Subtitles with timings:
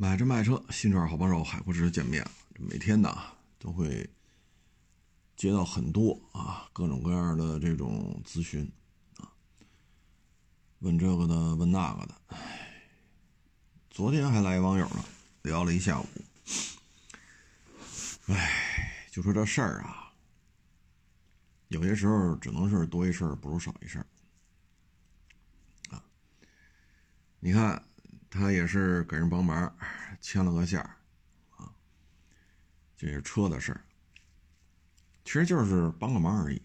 [0.00, 2.26] 买车卖车，新车好帮手，海阔试车见面。
[2.58, 3.14] 每天呢
[3.58, 4.08] 都会
[5.36, 8.66] 接到很多啊各种各样的这种咨询
[9.18, 9.28] 啊，
[10.78, 12.14] 问这个的，问那个的。
[12.28, 12.82] 唉，
[13.90, 15.04] 昨天还来一网友呢，
[15.42, 16.06] 聊了一下午。
[18.28, 20.14] 唉，就说这事儿啊，
[21.68, 23.98] 有些时候只能是多一事不如少一事
[25.90, 26.02] 啊。
[27.40, 27.84] 你看。
[28.30, 29.76] 他也是给人帮忙，
[30.20, 30.96] 牵了个线儿，
[31.56, 31.74] 啊，
[32.96, 33.84] 这是车的事儿，
[35.24, 36.62] 其实就是帮个忙而已。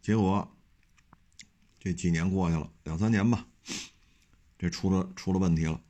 [0.00, 0.56] 结果
[1.78, 3.46] 这几年过去了，两三年吧，
[4.58, 5.80] 这出了出了问题了，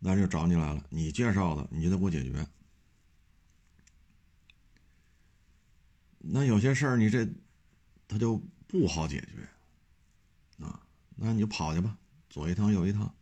[0.00, 2.46] 那就找你来了，你介绍的，你就得给我解决。
[6.18, 7.26] 那有些事儿你这
[8.08, 10.82] 他就不好解决，啊，
[11.14, 11.96] 那你就跑去吧。
[12.32, 13.14] 左一趟右一趟，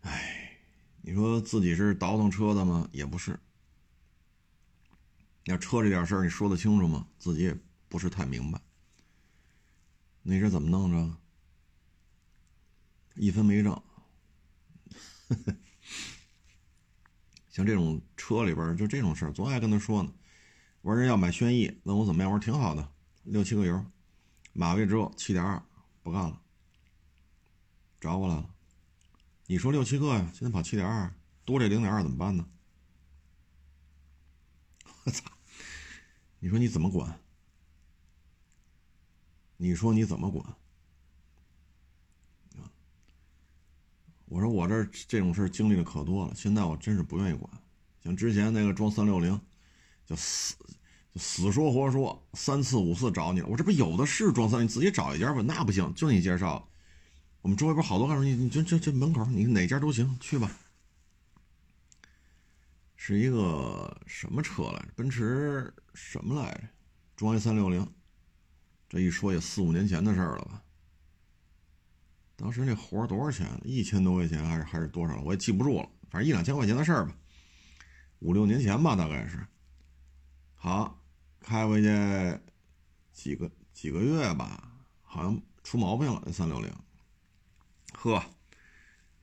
[0.00, 0.58] 哎，
[1.00, 2.88] 你说自己是倒腾车的吗？
[2.90, 3.38] 也不是。
[5.44, 7.06] 那车这点事儿，你说得清楚吗？
[7.20, 7.56] 自己也
[7.88, 8.60] 不是太明白。
[10.22, 11.16] 那是怎么弄着？
[13.14, 13.80] 一分没挣。
[17.48, 20.12] 像这种车里边就这种事儿，昨还跟他说呢。
[20.80, 22.32] 我说人要买轩逸，问我怎么样？
[22.32, 23.86] 我说挺好的，六七个油，
[24.52, 25.62] 马位之后七点二，
[26.02, 26.42] 不干了。
[28.00, 28.50] 找我来了，
[29.46, 30.30] 你说六七个呀？
[30.34, 31.12] 现在跑七点二，
[31.44, 32.46] 多这零点二怎么办呢？
[35.04, 35.24] 我操！
[36.38, 37.18] 你说你怎么管？
[39.56, 40.46] 你说你怎么管？
[42.56, 42.70] 啊！
[44.26, 47.50] 我说我这这种事经历的可多了，现在我真是不愿意管。
[48.04, 49.40] 像之前那个装三六零，
[50.04, 50.54] 就死
[51.14, 53.46] 就死说活说，三次五次找你了。
[53.46, 55.40] 我这不有的是装三，你自己找一家吧。
[55.40, 56.68] 那不行，就你介绍。
[57.46, 60.50] 我们周围不是好多干说你你这这这门口你哪家都行去吧。
[62.96, 64.88] 是一个什么车来着？
[64.96, 66.62] 奔驰什么来着？
[67.14, 67.88] 装一三六零，
[68.88, 70.60] 这一说也四五年前的事儿了吧？
[72.34, 73.48] 当时那活多少钱？
[73.62, 75.20] 一千多块钱还是还是多少？
[75.20, 77.16] 我也记不住了，反正一两千块钱的事儿吧。
[78.18, 79.38] 五六年前吧，大概是。
[80.56, 81.00] 好，
[81.38, 82.40] 开回去
[83.12, 84.68] 几个几个月吧，
[85.00, 86.68] 好像出毛病了，那三六零。
[87.98, 88.22] 呵，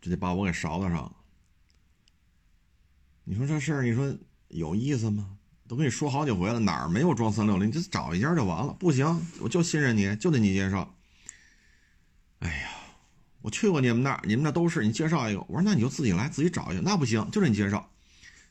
[0.01, 1.15] 这得把我给勺子上。
[3.23, 4.13] 你说这事儿，你说
[4.49, 5.37] 有意思吗？
[5.67, 7.69] 都跟你说好几回了，哪儿没有装三六零？
[7.69, 8.73] 你就找一家就完了。
[8.73, 10.93] 不行，我就信任你，就得你介绍。
[12.39, 12.69] 哎呀，
[13.41, 15.39] 我去过你们那儿，你们那都是你介绍一个。
[15.41, 16.81] 我说那你就自己来，自己找一个。
[16.81, 17.89] 那不行，就得你介绍。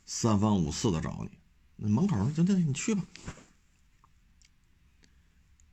[0.06, 1.30] 三番五次的找你，
[1.76, 3.04] 那门口就那你去吧。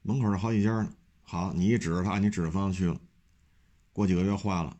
[0.01, 0.91] 门口是好几家呢。
[1.23, 2.99] 好，你一指着他，你指着方向去了。
[3.99, 4.77] 过几个月坏了，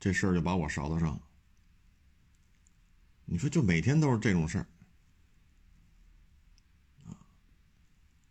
[0.00, 1.20] 这事儿就把我勺子上了。
[3.24, 4.66] 你说就每天都是这种事儿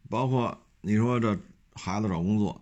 [0.09, 1.39] 包括你说这
[1.73, 2.61] 孩子找工作，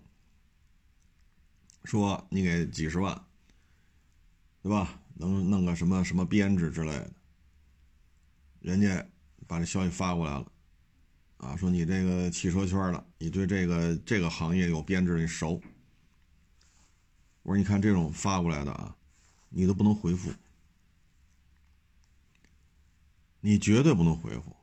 [1.84, 3.20] 说你给几十万，
[4.62, 5.02] 对吧？
[5.16, 7.12] 能弄个什么什么编制之类的，
[8.60, 9.04] 人家
[9.48, 10.52] 把这消息发过来了，
[11.38, 15.60] 啊，说你这个汽车圈的，你对这个这个行业有编制，你熟。
[17.44, 18.96] 我说：“你看这种发过来的啊，
[19.50, 20.32] 你都不能回复，
[23.42, 24.56] 你绝对不能回复。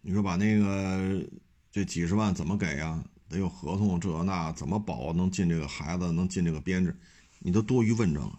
[0.00, 1.24] 你说把那个
[1.70, 3.02] 这几十万怎么给呀？
[3.28, 6.96] 得有合同，这那怎么保能进这个孩子，能进这个编制？
[7.38, 8.32] 你都多余问这个，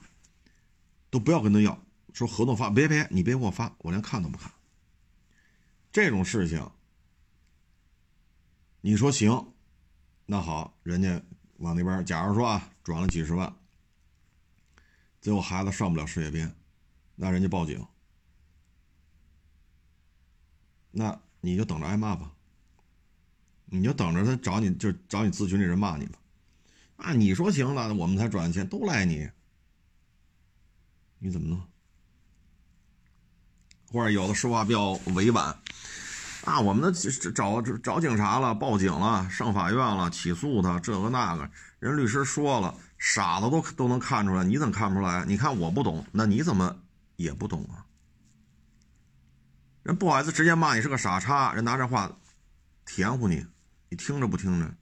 [1.09, 1.81] 都不要跟他要。
[2.13, 4.51] 说合同发，别别，你别给我发，我连看都不看。
[5.94, 6.69] 这种事情，
[8.81, 9.53] 你说行，
[10.25, 11.22] 那好，人家。”
[11.57, 13.53] 往那边，假如说啊，转了几十万，
[15.22, 16.56] 最后孩子上不了事业编，
[17.16, 17.85] 那人家报警，
[20.91, 22.31] 那你就等着挨骂吧，
[23.66, 26.19] 你就等着他找你，就找你咨询的人骂你吧。
[26.97, 29.29] 啊，你说行了，我们才转钱，都赖你，
[31.20, 31.61] 你怎么弄？
[33.90, 35.58] 或者有的说话比较委婉。
[36.47, 36.94] 那，我们的
[37.34, 45.26] 找找警察了，报警了，上法院了，起诉他，这个那个人律师说了，傻子都都能看出来，你怎么看不出来？
[45.26, 46.73] 你看我不懂，那你怎么
[47.17, 47.84] 也不懂啊？
[49.84, 52.17] 人不好意思直接骂你是个傻叉，人拿这话
[52.85, 53.46] 填糊你，
[53.90, 54.73] 你听着不听着？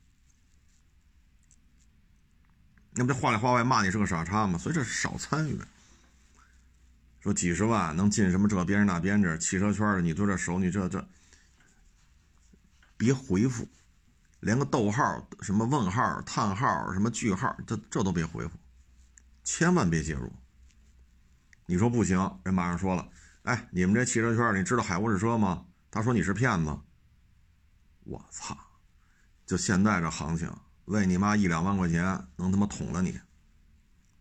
[2.92, 4.60] 那不话里话外骂你是个傻叉吗？
[4.60, 5.60] 所以这少参与。
[7.22, 11.04] 说几十万能进什么这边那边这，汽车圈的你对这手，你这这。
[12.98, 13.68] 别回复，
[14.40, 18.58] 连个逗号、什么问号、叹号、什么句号，这这都别回复，
[19.44, 20.32] 千万别介入。
[21.66, 23.10] 你说不行，人马上说了，
[23.44, 25.66] 哎，你们这汽车圈，你知道海沃士车吗？
[25.90, 26.78] 他说你是骗子。
[28.04, 28.56] 我操！
[29.46, 30.52] 就现在这行情，
[30.86, 32.04] 为你妈一两万块钱
[32.36, 33.20] 能他妈捅了你，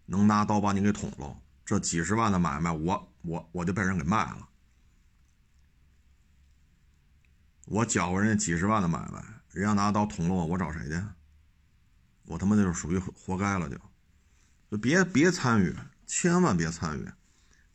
[0.07, 1.37] 能拿刀把你给捅了。
[1.65, 4.49] 这几十万的买卖，我我我就被人给卖了。
[7.67, 11.03] 我搅和人家几十万的买卖，人家拿刀捅了我，我找谁去？
[12.27, 13.77] 我他妈就是属于活该了，就
[14.71, 15.75] 就别别参与，
[16.07, 17.07] 千万别参与。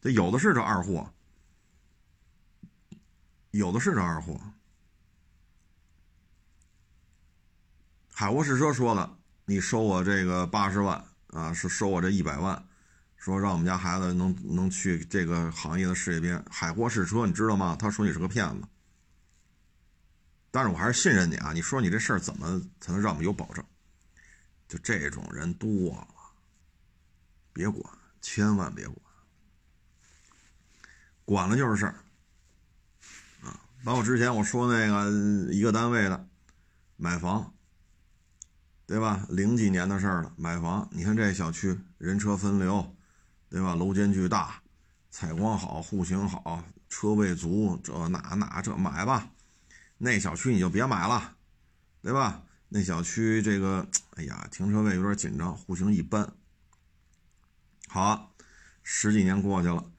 [0.01, 1.11] 这有的是这二货，
[3.51, 4.39] 有的是这二货。
[8.13, 12.63] 海沃士车说了，你收我这个八十万啊，是收我这一百万，
[13.17, 16.43] 说让我们家孩子能能去这个行业的事业编。
[16.49, 17.75] 海沃士车，你知道吗？
[17.79, 18.67] 他说你是个骗子。
[20.51, 21.51] 但是我还是信任你啊！
[21.53, 23.63] 你说你这事儿怎么才能让我们有保证？
[24.67, 26.07] 就这种人多了，
[27.53, 27.83] 别管，
[28.21, 28.97] 千万别管，
[31.25, 31.95] 管了就是事儿
[33.41, 33.61] 啊！
[33.83, 36.27] 包括之前我说那个一个单位的
[36.97, 37.53] 买房，
[38.85, 39.25] 对吧？
[39.29, 42.95] 零几年的事儿了，买房，你看这小区人车分流，
[43.49, 43.75] 对吧？
[43.75, 44.61] 楼间距大，
[45.11, 49.27] 采光好，户型好，车位足，这那那这买吧。
[50.01, 51.35] 那小区你就别买了，
[52.01, 52.41] 对吧？
[52.69, 56.31] 那小区这个，哎呀，停车位有点紧张，户型一般。
[57.87, 58.33] 好，
[58.81, 59.91] 十几年过去了，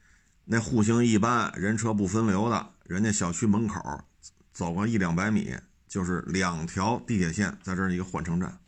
[0.44, 4.04] 那户型一般，人车不分流的，人家小区门口
[4.52, 5.54] 走个一两百米，
[5.86, 8.58] 就是两条地铁线在这儿一个换乘站，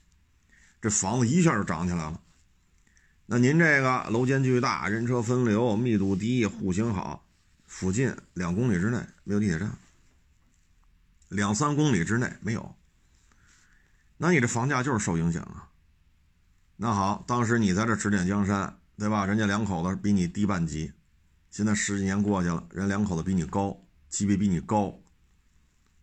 [0.80, 2.20] 这房子一下就涨起来了。
[3.26, 7.24] 那您这个楼间距大，人车分流，密度低，户型好，
[7.66, 9.70] 附近两公里之内没有地铁站。
[11.32, 12.76] 两三公里之内没有，
[14.18, 15.70] 那你这房价就是受影响啊。
[16.76, 19.24] 那好，当时你在这指点江山，对吧？
[19.24, 20.92] 人家两口子比你低半级，
[21.50, 25.00] 现在十几年过去了，人两口子比你高，级别比你高，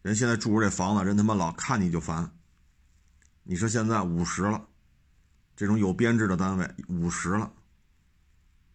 [0.01, 2.31] 人现在住着这房子，人他妈老看你就烦。
[3.43, 4.67] 你说现在五十了，
[5.55, 7.51] 这种有编制的单位五十了，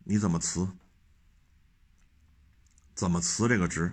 [0.04, 0.68] 你怎么辞？
[2.94, 3.92] 怎么辞这个职？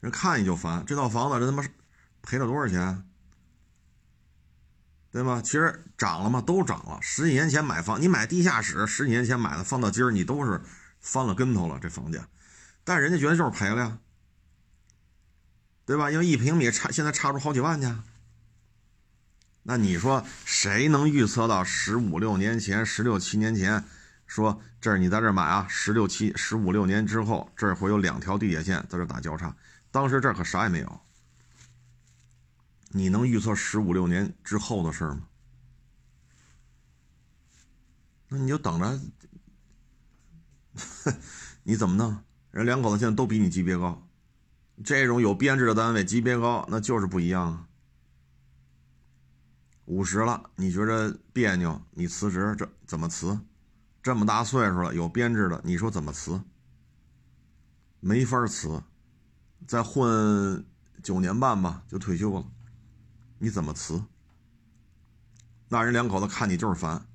[0.00, 1.64] 人看你就烦，这套房子这他妈
[2.22, 3.04] 赔了多少钱，
[5.10, 5.40] 对吗？
[5.42, 6.40] 其实涨了吗？
[6.40, 6.98] 都涨了。
[7.00, 10.60] 十几年前买房，你买地下室，十几年前买的，放到今儿你都是
[11.00, 11.78] 翻了跟头了。
[11.80, 12.28] 这房价，
[12.84, 13.98] 但人家觉得就是赔了呀，
[15.84, 16.10] 对吧？
[16.10, 17.92] 因为一平米差，现在差出好几万去。
[19.64, 23.84] 那你说谁能预测到十五六年前、十六七年前，
[24.26, 25.66] 说这儿你在这买啊？
[25.68, 29.54] 十六七、十五六年之后，这儿会有两条地铁线在这打交叉。
[29.90, 31.00] 当时这可啥也没有，
[32.90, 35.28] 你能预测十五六年之后的事吗？
[38.28, 39.00] 那你就等着，
[41.64, 42.22] 你怎么弄？
[42.50, 44.06] 人两口子现在都比你级别高，
[44.84, 47.68] 这种有编制的单位级别高，那就是不一样啊。
[49.86, 53.40] 五十了，你觉着别扭，你辞职这怎么辞？
[54.02, 56.42] 这么大岁数了，有编制的，你说怎么辞？
[58.00, 58.82] 没法辞。
[59.68, 60.64] 再混
[61.02, 62.44] 九年半吧，就退休了。
[63.38, 64.02] 你怎么辞？
[65.68, 67.06] 那人两口子看你就是烦。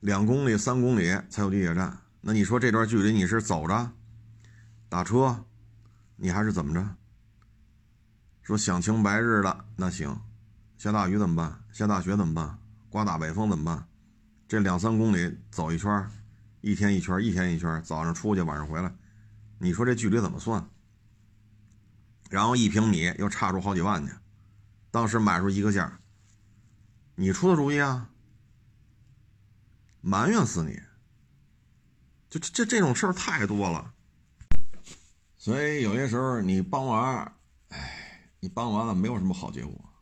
[0.00, 3.92] 两公里、三公里才有地铁站，那你说这段距离你是走着、
[4.88, 5.44] 打车，
[6.16, 6.96] 你还是怎么着？
[8.42, 10.20] 说想晴白日了那行，
[10.76, 11.62] 下大雨怎么办？
[11.70, 12.58] 下大雪怎么办？
[12.88, 13.86] 刮大北风怎么办？
[14.48, 16.10] 这两三公里走一圈，
[16.62, 18.92] 一天一圈，一天一圈，早上出去，晚上回来。
[19.62, 20.70] 你说这距离怎么算？
[22.30, 24.12] 然后一平米又差出好几万去，
[24.90, 26.00] 当时买出一个价，
[27.14, 28.10] 你出的主意啊？
[30.00, 30.80] 埋怨死你！
[32.30, 33.92] 就这这这种事儿太多了，
[35.36, 37.34] 所以有些时候你帮完，
[37.68, 39.92] 哎，你帮完了没有什么好结果。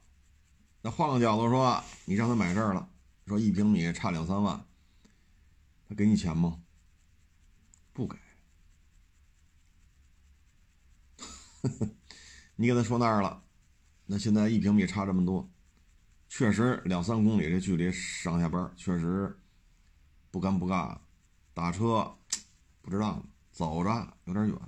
[0.83, 2.89] 那换个角度说，你让他买这儿了，
[3.27, 4.65] 说一平米差两三万，
[5.89, 6.61] 他给你钱吗？
[7.93, 8.17] 不给。
[12.57, 13.43] 你给他说那儿了，
[14.07, 15.49] 那现在一平米差这么多，
[16.29, 19.39] 确实两三公里这距离上下班确实
[20.31, 20.99] 不干不尬，
[21.55, 22.17] 打车
[22.83, 23.23] 不知道，
[23.53, 24.59] 走着有点远，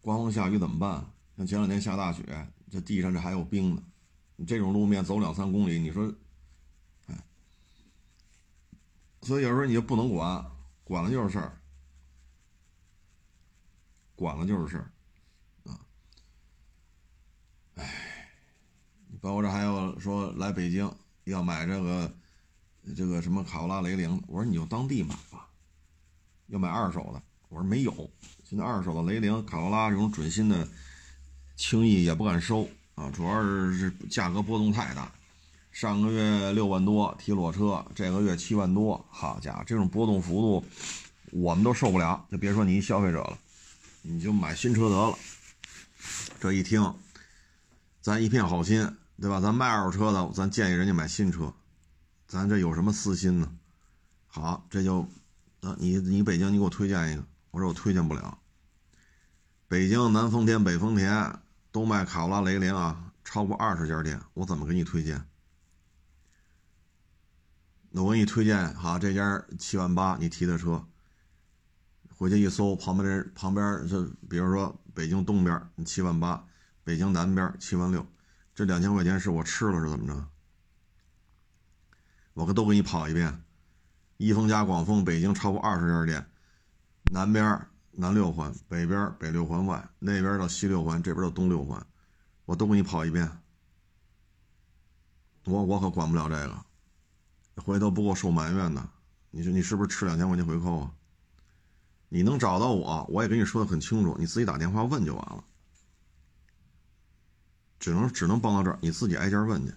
[0.00, 1.04] 刮风下雨怎么办？
[1.36, 2.24] 像前两天下大雪，
[2.70, 3.82] 这地上这还有冰呢，
[4.36, 6.12] 你这种路面走两三公里，你说，
[7.06, 7.24] 哎，
[9.22, 10.44] 所以有时候你就不能管，
[10.84, 11.57] 管了就是事儿。
[14.18, 14.90] 管了就是事儿，
[15.70, 15.78] 啊，
[17.76, 18.28] 哎，
[19.20, 22.12] 包括这还有说来北京要买这个
[22.96, 25.48] 这个什么卡罗拉雷凌，我说你就当地买吧。
[26.48, 28.10] 要买二手的，我说没有。
[28.42, 30.66] 现在二手的雷凌、卡罗拉这种准新的，
[31.54, 35.12] 轻易也不敢收啊，主要是价格波动太大。
[35.70, 40.64] 上个月六万多提裸车，这个月七万多，好家伙，这种波动幅度
[41.30, 43.38] 我们都受不了，就别说你一消费者了，
[44.10, 45.18] 你就买新车得了。
[46.40, 46.94] 这一听，
[48.00, 49.40] 咱一片好心，对吧？
[49.40, 51.52] 咱卖二手车的，咱建议人家买新车，
[52.26, 53.52] 咱这有什么私心呢？
[54.26, 55.08] 好，这就。
[55.60, 57.26] 啊，你你北京，你给我推荐一个。
[57.50, 58.38] 我说我推荐不了。
[59.66, 61.40] 北京南丰田、北丰田
[61.72, 65.26] 都卖卡罗拉、雷凌啊，超过二十家店，我怎么给你推荐？
[67.90, 70.86] 那我给你推荐，哈，这家七万八，你提的车，
[72.18, 76.44] 回去一搜，旁边这旁边就比如说北京东边七万八，
[76.82, 78.04] 北京南边七万六，
[78.56, 80.28] 这两千块钱是我吃了是怎么着？
[82.34, 83.44] 我可都给你跑一遍。
[84.16, 86.28] 一丰加广丰，北京超过二十家店，
[87.12, 91.86] 南边南六环，北边北六环外，那边到西六环，这边到东六环，
[92.44, 93.30] 我都给你跑一遍。
[95.44, 98.88] 我我可管不了这个，回头不够受埋怨的。
[99.30, 100.92] 你说你是不是吃两千块钱回扣啊？
[102.08, 105.44] 你能找到我，我也跟你说的很清楚，你自己打电话问就完了。
[107.78, 109.72] 只能只能帮到这儿，你自己挨家问去，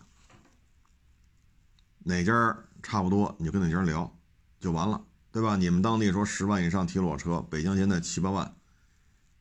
[2.00, 4.12] 哪家差不多你就跟哪家聊。
[4.60, 5.56] 就完了，对吧？
[5.56, 8.56] 你们当地说十万以上提裸车，北京现在七八万，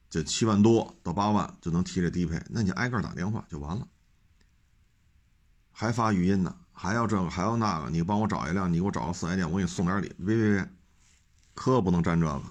[0.08, 3.86] 就七万多到八万就能提这低配，那你挨个打电话就完了，
[5.72, 10.70] 还发语音呢，还要这个还要那个，你帮我找一辆，你给我找个四 S 店，我给你送点礼，别别别，
[11.54, 12.42] 可不能沾这个。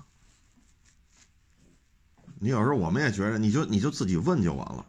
[2.40, 4.86] 你有时候我们也觉得，你就你就自己问就完了，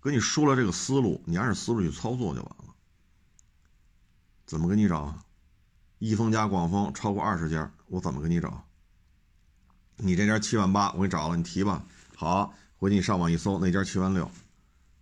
[0.00, 2.74] 跟你说了这个思路，你按照思路去操作就完了，
[4.44, 5.18] 怎么给你找？
[5.98, 8.66] 一丰加广丰超过二十家，我怎么给你找？
[9.96, 11.82] 你这家七万八，我给你找了，你提吧。
[12.16, 14.30] 好，回去你上网一搜，那家七万六，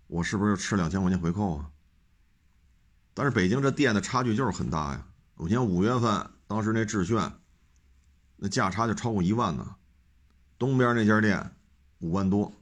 [0.07, 1.71] 我是不是吃两千块钱回扣啊？
[3.13, 5.07] 但是北京这店的差距就是很大呀。
[5.35, 7.33] 我像五月份当时那致炫，
[8.37, 9.75] 那价差就超过一万呢。
[10.59, 11.57] 东边那家店
[12.03, 12.53] 五万多，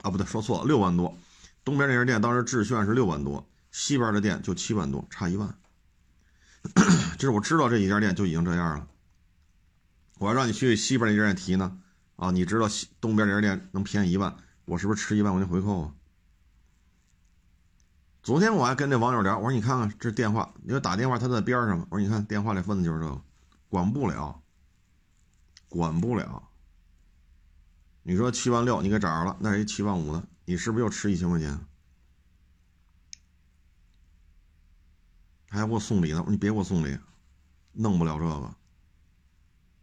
[0.00, 1.16] 啊不对，说错了，六万多。
[1.64, 5.56] 东边那家店当时致炫是六万多，西边的店就七万多，差一万。
[7.18, 8.88] 这是我知道这几家店就已经这样了。
[10.18, 11.78] 我要让你去西边那家店提呢，
[12.16, 15.94] 啊，你知道西东边那家店能便宜一万，我是不是吃一万块钱回扣啊？
[18.22, 21.86] 昨天我还跟那网友聊，我说你看看这电话，你说打电话他在边上吗？
[21.90, 23.20] 我说你看电话里问的就是这个，
[23.68, 24.40] 管不了，
[25.68, 26.48] 管不了。
[28.04, 31.58] 你说七万六你给找着了，那是一七万五的，你是不是又吃一千块钱？
[35.48, 36.24] 还给我送礼呢！
[36.28, 36.98] 你别给我送礼，
[37.72, 38.54] 弄不了这个。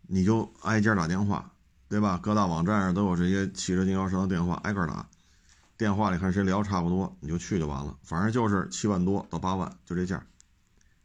[0.08, 1.54] 你就挨家打电话，
[1.88, 2.18] 对吧？
[2.18, 5.08] 各大网站上都有这些汽车经销商的电话，挨个打。
[5.78, 7.96] 电话里看谁聊差不多，你就去就完了。
[8.04, 10.26] 反正就是七万多到八万，就这价。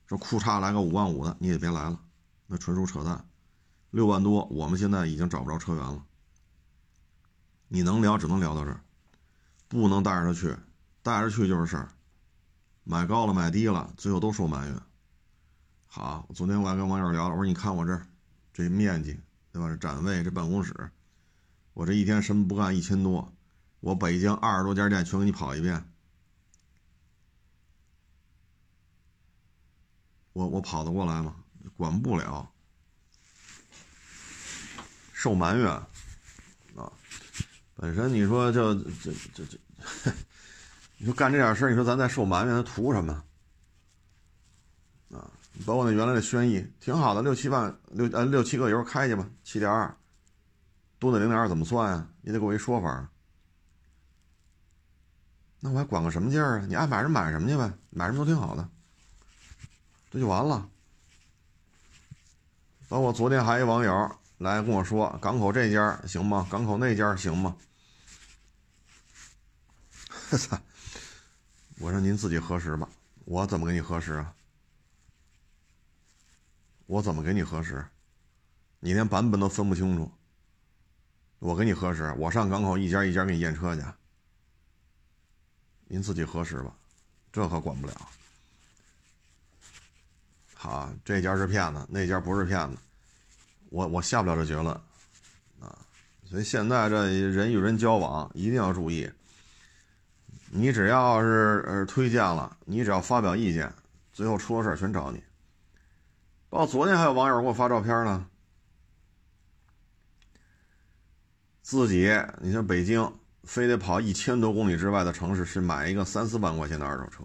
[0.06, 2.00] 说裤衩来个五万五的，你也别来了，
[2.46, 3.24] 那纯属扯淡。
[3.90, 6.02] 六万多，我们现在已经找不着车源了。
[7.68, 8.80] 你能聊，只能聊到这儿，
[9.68, 10.56] 不能带着他去，
[11.02, 11.88] 带着去就是事儿。
[12.84, 14.80] 买高了买低了，最后都受埋怨。
[15.86, 18.00] 好，昨天我还跟网友聊了，我说你看我这
[18.52, 19.18] 这面积，
[19.52, 19.68] 对吧？
[19.68, 20.90] 这展位，这办公室，
[21.72, 23.32] 我这一天什么不干一千多，
[23.80, 25.88] 我北京二十多家店全给你跑一遍，
[30.32, 31.36] 我我跑得过来吗？
[31.76, 32.50] 管不了，
[35.12, 35.82] 受埋怨！
[37.76, 39.58] 本身你说就这这这。
[40.96, 43.12] 你说干这点事，你说咱再受埋怨，他图什么？
[45.12, 45.28] 啊，
[45.66, 49.94] 包括那原来的轩逸，挺好的，六七万，六呃六七个油开去吧，七点二，
[50.98, 52.08] 多的零点二怎么算啊？
[52.22, 53.10] 你得给我一说法。
[55.60, 56.66] 那我还管个什么劲儿啊？
[56.66, 58.68] 你爱买什么买什么去呗，买什么都挺好的，
[60.10, 60.70] 这就完了。
[62.88, 66.46] 包括昨天还一网友来跟我说，港口这家行吗？
[66.50, 67.56] 港口那家行吗？
[70.30, 70.60] 我操！
[71.78, 72.88] 我说您自己核实吧，
[73.24, 74.34] 我怎么给你核实啊？
[76.86, 77.84] 我怎么给你核实？
[78.80, 80.10] 你连版本都分不清楚，
[81.38, 83.82] 我给你核实，我上港口一家一家给你验车去，
[85.86, 86.76] 您自己核实吧，
[87.32, 88.08] 这可管不了。
[90.54, 92.78] 好，这家是骗子，那家不是骗子，
[93.74, 94.68] 我我下不了这结论
[95.58, 95.76] 啊。
[96.24, 99.10] 所以现在这人与人交往一定要注意。
[100.50, 103.74] 你只要是呃推荐了，你只要发表意见，
[104.12, 105.20] 最后出了事全找你。
[106.48, 108.24] 包括昨天还有网友给我发照片呢，
[111.60, 112.08] 自己
[112.40, 113.12] 你像北京，
[113.42, 117.24] 非得跑一千多公里之外的城市去买一个三四万块钱的二手车，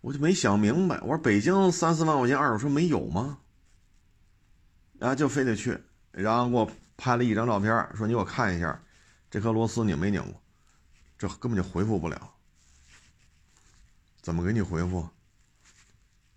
[0.00, 3.40] 我就没想明白，我说北京三四万块钱二手车没有吗？
[5.04, 5.78] 啊，就非得去，
[6.12, 8.82] 然后给我拍了一张照片，说你给我看一下，
[9.30, 10.40] 这颗螺丝拧没拧过？
[11.18, 12.34] 这根本就回复不了，
[14.22, 15.06] 怎么给你回复？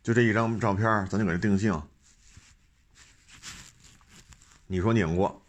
[0.04, 1.82] 就这一张照片，咱就给他定性。
[4.66, 5.42] 你说拧过，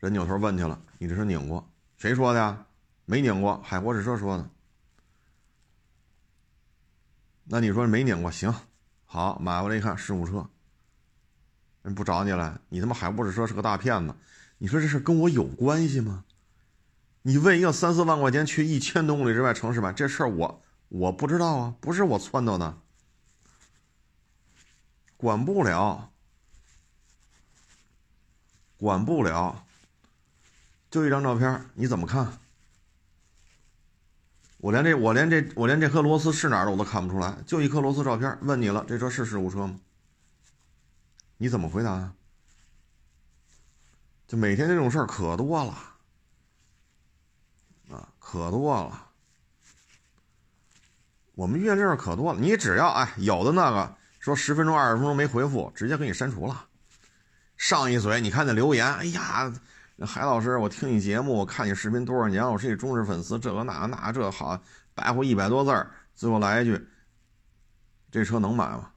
[0.00, 1.64] 人扭头问去了，你这是拧过，
[1.96, 2.66] 谁说的呀？
[3.04, 4.50] 没拧过，海博士车说的。
[7.44, 8.52] 那你说没拧过，行，
[9.04, 10.50] 好，买回来一看，事故车，
[11.84, 14.14] 人不找你了，你他妈还不是说是个大骗子，
[14.56, 16.24] 你说这事跟我有关系吗？
[17.20, 22.78] 你为一个三四万块钱去一千多公里之外城市买这事儿，我我不知道啊，不是我撺掇的。
[25.18, 26.10] 管不了，
[28.78, 29.64] 管不了，
[30.90, 32.38] 就一张照片，你怎么看？
[34.58, 38.38] 我连这我连这我连这颗螺丝是哪儿的我都看不出来，就一颗螺丝照片。
[38.40, 39.78] 问你了，这车是事故车吗？
[41.36, 42.12] 你怎么回答？
[44.26, 45.72] 就每天这种事儿可多了，
[47.90, 49.10] 啊，可多了。
[51.34, 53.96] 我们遇见这事可多了，你只要哎有的那个。
[54.20, 56.66] 说十分钟、二十分钟没回复，直接给你删除了。
[57.58, 59.52] 上一嘴，你看那留言，哎呀，
[60.00, 64.58] 海老师，我听你节目，我看你视频多少年了，我是你忠实粉丝，这个那那这好，
[64.94, 66.88] 白活一百多字儿，最后来一句
[68.10, 68.92] ：“这车能买吗？”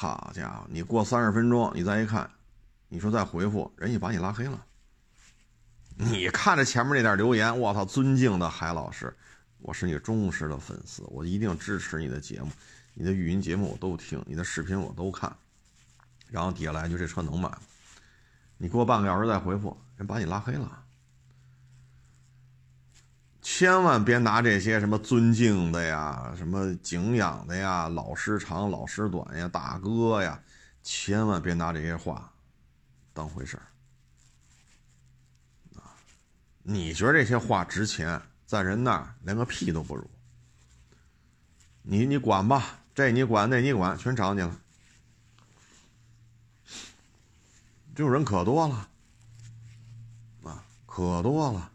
[0.00, 2.30] 好家伙，你过三十分钟，你再一看，
[2.88, 4.64] 你说再回复，人家把你拉黑了。
[5.96, 9.12] 你看着前面那点留言，我操，尊敬的海老师，
[9.58, 12.48] 我是你忠实的粉丝，我一定支持你的节目。
[12.94, 15.36] 你的语音节目我都听，你的视频我都看，
[16.28, 17.58] 然后底下来一句这车能买吗？
[18.56, 20.84] 你过半个小时再回复，人把你拉黑了。
[23.50, 30.38] 千万别拿这些什么尊敬的呀、什么敬仰的呀、老师长老师短呀、大哥呀，
[30.82, 32.30] 千万别拿这些话
[33.14, 33.62] 当回事儿
[35.80, 35.96] 啊！
[36.62, 40.08] 你觉得这些话值钱，在人那儿连个屁都不如。
[41.82, 42.80] 你你管吧。
[42.94, 44.60] 这你管，那你管，全找你了。
[47.94, 48.88] 这种人可多了，
[50.44, 51.72] 啊，可多了。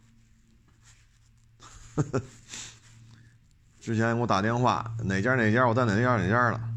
[1.95, 2.21] 呵 呵
[3.79, 6.69] 之前给我打电话，哪家哪家，我在哪家哪家了。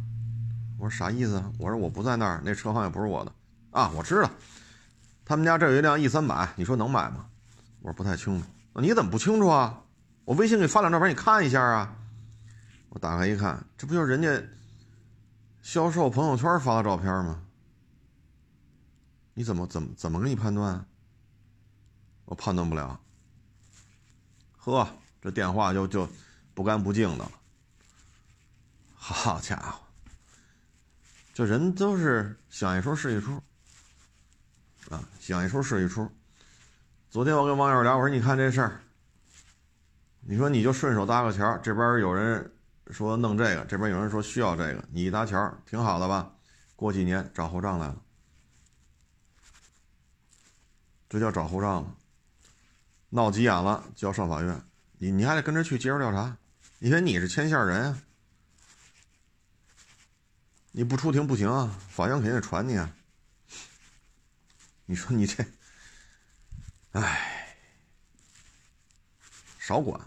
[0.79, 1.43] 我说啥意思？
[1.59, 3.33] 我说我不在那儿，那车好像不是我的。
[3.71, 4.31] 啊，我知道，
[5.25, 7.27] 他们家这有一辆 E 三百，你说能买吗？
[7.81, 8.47] 我说不太清楚。
[8.81, 9.83] 你怎么不清楚啊？
[10.25, 11.97] 我微信给你发两照片，你看一下啊。
[12.89, 14.43] 我打开一看，这不就是人家
[15.63, 17.41] 销售朋友圈发的照片吗？
[19.35, 20.85] 你怎么怎么怎么给你判断？
[22.25, 22.99] 我判断不了。
[24.57, 24.89] 呵，
[25.27, 26.09] 这电话就就
[26.55, 27.33] 不干不净的了。
[28.95, 29.81] 好家伙，
[31.35, 33.43] 这人都是想一出是一出
[34.89, 36.09] 啊，想一出是一出。
[37.11, 38.81] 昨天我跟网友聊，我说你看这事儿，
[40.21, 42.53] 你说你就顺手搭个桥，这边有人。
[42.93, 46.31] 说弄这个，这边有人说需要这个，你一搭桥，挺好的吧？
[46.77, 47.97] 过几年找后账来了，
[51.09, 51.97] 这叫找后账了。
[53.09, 54.63] 闹急眼了就要上法院，
[54.99, 56.37] 你你还得跟着去接受调查，
[56.79, 58.03] 因为你是牵线人啊，
[60.73, 62.95] 你不出庭不行啊，法院肯定得传你啊。
[64.87, 65.45] 你说你这，
[66.93, 67.57] 唉，
[69.59, 70.01] 少管，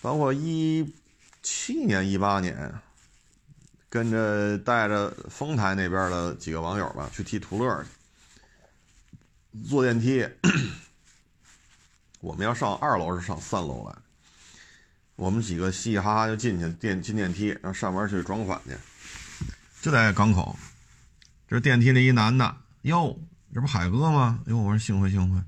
[0.00, 0.94] 包括一。
[1.46, 2.72] 七年一八年，
[3.90, 7.90] 跟着带着丰台那边的几个网友吧，去踢途乐去。
[9.68, 10.26] 坐电梯，
[12.24, 13.94] 我们要上二楼是上三楼来。
[15.14, 18.74] 我们几个嘻嘻哈哈就进去电进电梯，让上班去装款去。
[19.82, 20.58] 就在港口，
[21.46, 23.20] 这电梯里一男的，哟，
[23.52, 24.40] 这不海哥吗？
[24.46, 25.38] 哟，我说幸会幸会。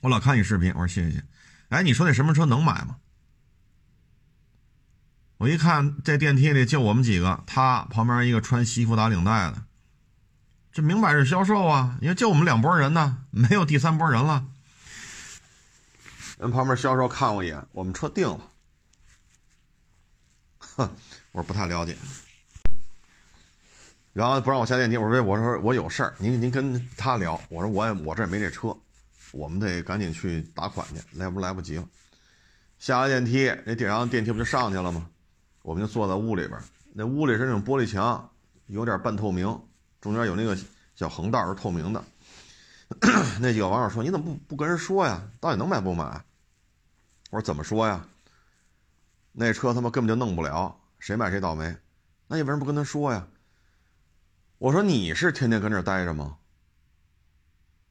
[0.00, 1.22] 我老看你视频，我说谢谢。
[1.68, 2.96] 哎，你说那什么车能买吗？
[5.36, 9.64] 我一看，这电梯里就我们几个，他旁边一个穿西服打领带的，
[10.72, 11.98] 这明摆着销售啊！
[12.00, 14.46] 因为就我们两拨人呢，没有第三拨人了。
[16.38, 18.40] 人旁边销售看我一眼，我们车定了。
[20.58, 20.90] 哼，
[21.32, 21.96] 我说不太了解。
[24.12, 27.40] 然后不让我下电梯，我说我说我有事儿，您您跟他聊。
[27.48, 28.76] 我说我也我这也没这车，
[29.32, 31.88] 我们得赶紧去打款去，来不来不及了。
[32.78, 35.08] 下了电梯，那顶上电梯不就上去了吗？
[35.62, 36.60] 我们就坐在屋里边，
[36.92, 38.30] 那屋里是那种玻璃墙，
[38.66, 39.46] 有点半透明，
[40.00, 40.56] 中间有那个
[40.94, 42.04] 小横道是透明的。
[43.40, 45.22] 那几个网友说：“你怎么不不跟人说呀？
[45.40, 46.04] 到底能买不买？”
[47.30, 48.06] 我说：“怎么说呀？
[49.32, 51.76] 那车他妈根本就弄不了，谁买谁倒霉。
[52.28, 53.26] 那你为什么不跟他说呀？”
[54.58, 56.36] 我说：“你是天天跟这儿待着吗？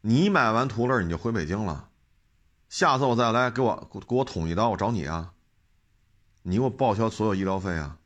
[0.01, 1.89] 你买完途乐你就回北京了，
[2.69, 5.34] 下次我再来给我给我捅一刀，我找你啊！
[6.43, 7.97] 你给我报销所有医疗费啊！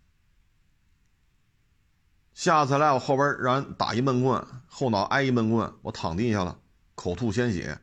[2.33, 6.59] 下次来我后边让人打一闷棍，后脑挨一闷棍，我躺地下了。”
[6.97, 7.79] 口吐鲜血，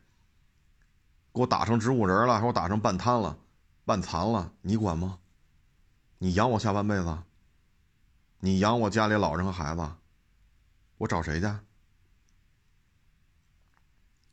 [1.32, 3.38] 给我打成植物人了，给我打成半瘫了、
[3.84, 5.20] 半残了，你管吗？
[6.18, 7.22] 你养我下半辈子？
[8.40, 9.88] 你养我家里老人和孩子？
[10.98, 11.48] 我找谁去？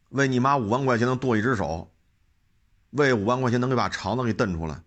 [0.10, 1.92] 为你妈五万块钱能剁一只手，
[2.90, 4.82] 为五万块钱能给把肠子给蹬出来？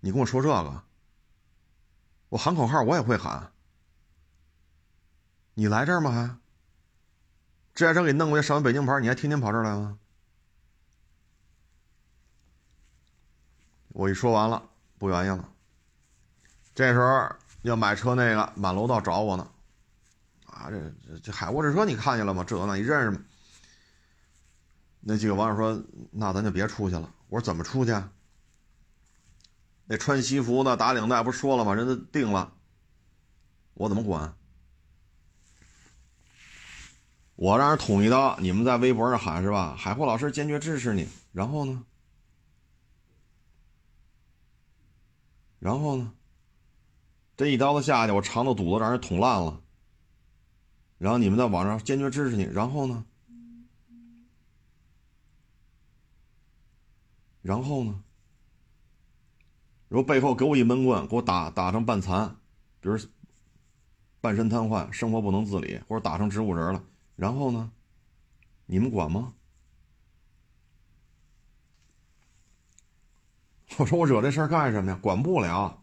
[0.00, 0.82] 你跟我说这个？
[2.28, 3.50] 我喊口号我也会喊。
[5.54, 6.12] 你来这儿吗？
[6.12, 6.39] 还？
[7.80, 9.98] 这台车给弄过去上完北京牌，你还天天跑这儿来吗？
[13.88, 15.48] 我一说完了，不愿意了。
[16.74, 19.50] 这时候要买车那个满楼道找我呢，
[20.44, 22.44] 啊，这这海沃这车你看见了吗？
[22.46, 23.24] 这那你认识吗？
[25.00, 27.98] 那几个网友说：“那咱就别出去了。”我说：“怎么出去？
[29.86, 31.74] 那穿西服的打领带不说了吗？
[31.74, 32.52] 人家定了，
[33.72, 34.36] 我怎么管？”
[37.40, 39.74] 我让人捅一刀，你们在微博上喊是吧？
[39.74, 41.08] 海阔老师坚决支持你。
[41.32, 41.86] 然后呢？
[45.58, 46.12] 然后呢？
[47.38, 49.58] 这一刀子下去，我肠子肚子让人捅烂了。
[50.98, 52.42] 然后你们在网上坚决支持你。
[52.42, 53.06] 然后呢？
[57.40, 58.04] 然后呢？
[59.88, 62.36] 如果背后给我一闷棍，给我打打成半残，
[62.80, 62.98] 比如
[64.20, 66.84] 半身瘫痪、生活不能自理，或者打成植物人了。
[67.20, 67.70] 然后呢？
[68.64, 69.34] 你们管吗？
[73.76, 74.98] 我说我惹这事儿干什么呀？
[75.02, 75.82] 管不了，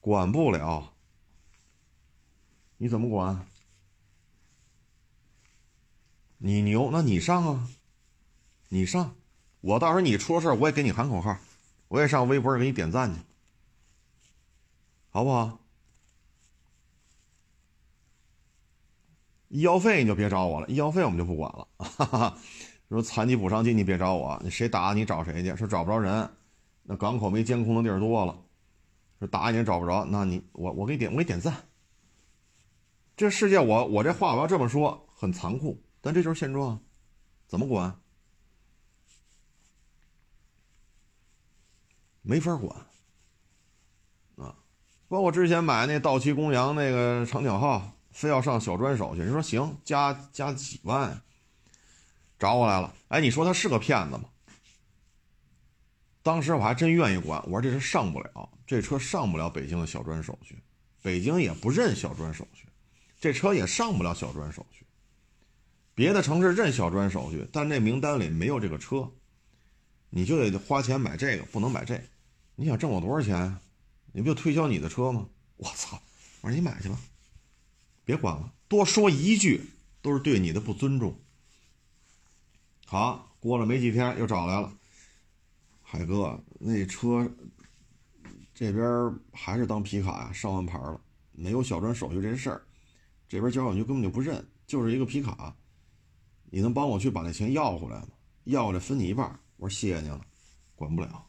[0.00, 0.94] 管不了。
[2.78, 3.46] 你怎么管？
[6.38, 7.68] 你牛，那你上啊！
[8.70, 9.14] 你上，
[9.60, 11.36] 我到时候你出了事儿我也给你喊口号，
[11.88, 13.20] 我也上微博给你点赞去，
[15.10, 15.58] 好不好？
[19.52, 21.68] 医药费你就别找我了，医药费我们就不管了。
[21.76, 22.38] 哈哈，
[22.88, 25.54] 说残疾补偿金你别找我，你谁打你找谁去？
[25.54, 26.26] 说找不着人，
[26.84, 28.34] 那港口没监控的地儿多了，
[29.18, 31.54] 说打你也找不着，那你我我给你点我给你点赞。
[33.14, 36.80] 这世界我我这话我要这么说很残酷，但这就是现状，
[37.46, 37.94] 怎么管？
[42.22, 42.74] 没法管
[44.36, 44.56] 啊！
[45.08, 47.92] 包括之前买那道奇公羊那个长角号。
[48.12, 51.20] 非要上小专手续，你说行，加加几万，
[52.38, 52.94] 找我来了。
[53.08, 54.24] 哎，你说他是个骗子吗？
[56.22, 60.56] 当时我还真愿意管，我说这是上不了，这车上不了北京的小专手续，
[61.02, 62.68] 北京也不认小专手续，
[63.20, 64.86] 这车也上不了小专手续。
[65.94, 69.10] 别的城市认小专手续，但那名单里没有这个车，
[70.10, 72.00] 你就得花钱买这个，不能买这。
[72.54, 73.58] 你想挣我多少钱？
[74.12, 75.26] 你不就推销你的车吗？
[75.56, 76.00] 我操！
[76.42, 76.98] 我说你买去吧。
[78.04, 81.18] 别管了，多说一句都是对你的不尊重。
[82.86, 84.72] 好，过了没几天又找来了，
[85.82, 87.30] 海哥，那车
[88.54, 88.84] 这边
[89.32, 91.00] 还是当皮卡呀，上完牌了，
[91.32, 92.62] 没有小专手续这事儿，
[93.28, 95.56] 这边交管局根本就不认，就是一个皮卡，
[96.50, 98.08] 你能帮我去把那钱要回来吗？
[98.44, 99.38] 要回来分你一半。
[99.56, 100.20] 我说谢谢您了，
[100.74, 101.26] 管不了。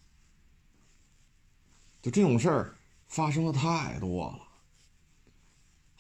[2.02, 2.76] 就这种事儿
[3.08, 4.40] 发生的太多了。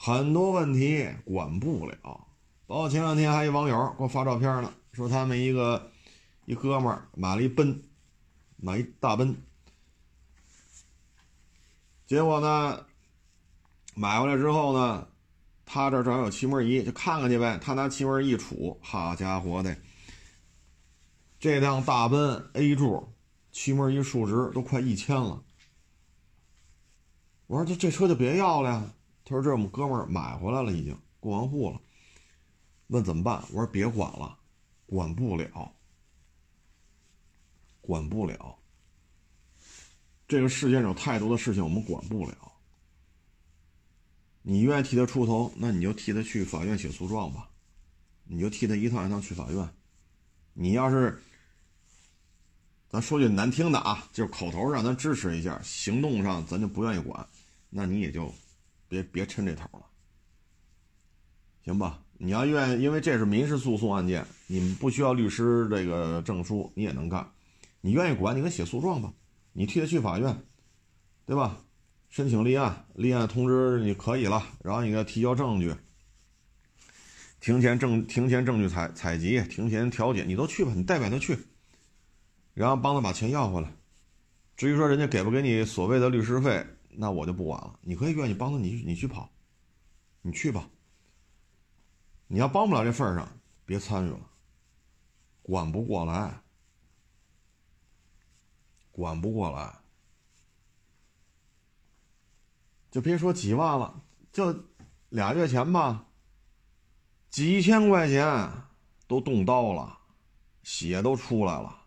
[0.05, 2.27] 很多问题管不了，
[2.67, 5.89] 包括前两天还一网友给我发照片呢，说他们一个
[6.43, 7.81] 一哥们儿买了一奔，
[8.57, 9.33] 买一大奔，
[12.05, 12.85] 结果呢，
[13.95, 15.07] 买回来之后呢，
[15.65, 17.57] 他这正好有气门仪，就看看去呗。
[17.63, 19.73] 他拿气门一杵，好家伙的，
[21.39, 23.13] 这辆大奔 A 柱
[23.53, 25.41] 气门仪数值都快一千了。
[27.47, 28.83] 我说这这车就别要了呀。
[29.25, 31.79] 他说：“这我们哥们儿买回来了，已经过完户了。
[32.87, 33.43] 问怎么办？
[33.51, 34.37] 我说别管了，
[34.85, 35.71] 管不了，
[37.81, 38.57] 管不了。
[40.27, 42.35] 这个世界上有太多的事情我们管不了。
[44.41, 47.49] 你愿意替他出头，那你就替他去法院写诉状吧，
[48.25, 49.69] 你就替他一趟一趟去法院。
[50.53, 51.21] 你要是
[52.89, 57.25] 咱说句难听的啊，就是口头上咱支持一下，行动上咱就不愿意管，
[57.69, 58.33] 那你也就
[58.93, 59.85] 别别抻这头了，
[61.65, 61.99] 行吧？
[62.19, 67.27] 你要愿意，因为这是民事诉讼案件，你们不需要律师这个证书，你也能干。
[67.81, 69.11] 你愿意管，你给写诉状吧，
[69.51, 70.43] 你替他去法院，
[71.25, 71.57] 对吧？
[72.09, 75.73] 申请立案，立案通知你可以了，然后你给他提交证据，
[77.39, 81.37] 庭前证庭前证据采采集，庭前调解，你都去吧，你代表他去。
[82.53, 83.73] 然后帮他把钱要回来。
[84.55, 86.63] 至于说人家给不给你所谓的律师费，
[86.97, 87.79] 那我就不管了。
[87.81, 89.29] 你可以愿意帮他，你你去跑，
[90.21, 90.69] 你去吧。
[92.27, 93.27] 你要帮不了这份上，
[93.65, 94.31] 别参与了。
[95.41, 96.41] 管不过来，
[98.91, 99.79] 管不过来，
[102.89, 104.01] 就别说几万了，
[104.31, 104.65] 就
[105.09, 106.07] 俩月前吧，
[107.29, 108.51] 几千块钱
[109.05, 109.99] 都动刀了，
[110.63, 111.81] 血都出来了。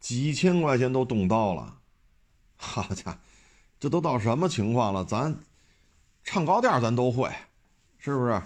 [0.00, 1.80] 几千块钱都动刀了，
[2.58, 3.18] 好家伙，
[3.78, 5.04] 这都到什么情况了？
[5.04, 5.38] 咱
[6.24, 7.32] 唱高调咱都会，
[7.98, 8.42] 是不是？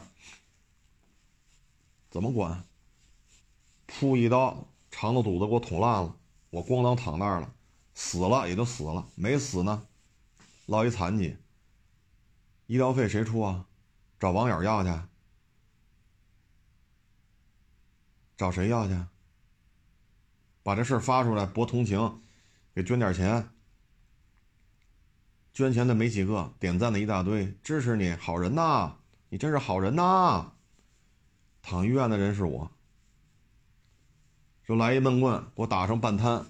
[2.10, 2.64] 怎么管？
[3.86, 6.16] 噗一刀，肠子肚子给我捅烂了，
[6.50, 7.52] 我咣当躺那儿了，
[7.94, 9.86] 死了也就死了，没死呢，
[10.66, 11.36] 落一残疾。
[12.66, 13.66] 医疗费谁出啊？
[14.18, 14.90] 找网友要去？
[18.36, 18.96] 找谁要去？
[20.62, 22.22] 把这事发出来博同情，
[22.74, 23.48] 给捐点钱。
[25.60, 28.94] 捐钱的没几个，点赞的一大堆，支持你，好人呐，
[29.28, 30.52] 你真是好人呐。
[31.60, 32.72] 躺医院的人是我，
[34.66, 36.46] 就来一闷棍，给我打成半瘫，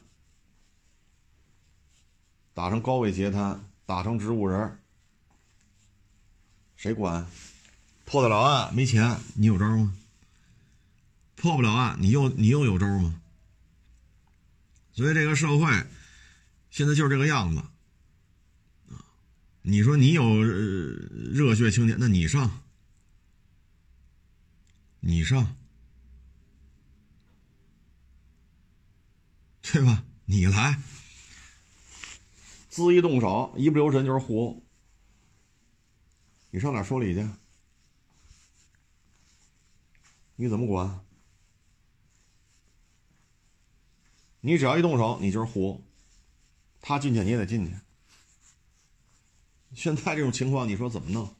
[2.54, 4.78] 打成高位截瘫，打成植物人，
[6.76, 7.26] 谁管？
[8.04, 9.92] 破得了案没钱，你有招吗？
[11.34, 13.20] 破不了案，你又你又有招吗？
[14.92, 15.66] 所以这个社会
[16.70, 17.60] 现在就是这个样子！
[19.62, 22.62] 你说你有热血青年，那你上，
[25.00, 25.56] 你上，
[29.60, 30.04] 对吧？
[30.24, 30.80] 你来，
[32.68, 34.62] 自一动手，一不留神就是互殴。
[36.50, 37.28] 你上哪说理去？
[40.36, 41.04] 你怎么管？
[44.40, 45.84] 你只要一动手，你就是互殴，
[46.80, 47.74] 他进去你也得进去。
[49.80, 51.34] 现在这种情况，你说怎么弄？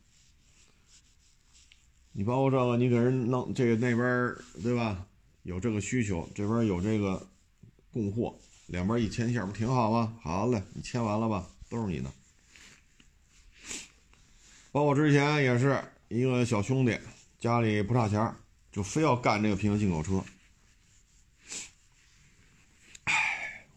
[2.13, 5.05] 你包括这个，你给人弄这个那边对吧？
[5.43, 7.29] 有这个需求，这边有这个
[7.93, 8.35] 供货，
[8.69, 10.17] 两边一牵线，不挺好吗？
[10.23, 11.47] 好嘞，你签完了吧？
[11.69, 12.11] 都是你的。
[14.73, 16.99] 包括之前也是一个小兄弟，
[17.39, 18.35] 家里不差钱，
[18.73, 20.25] 就非要干这个平行进口车。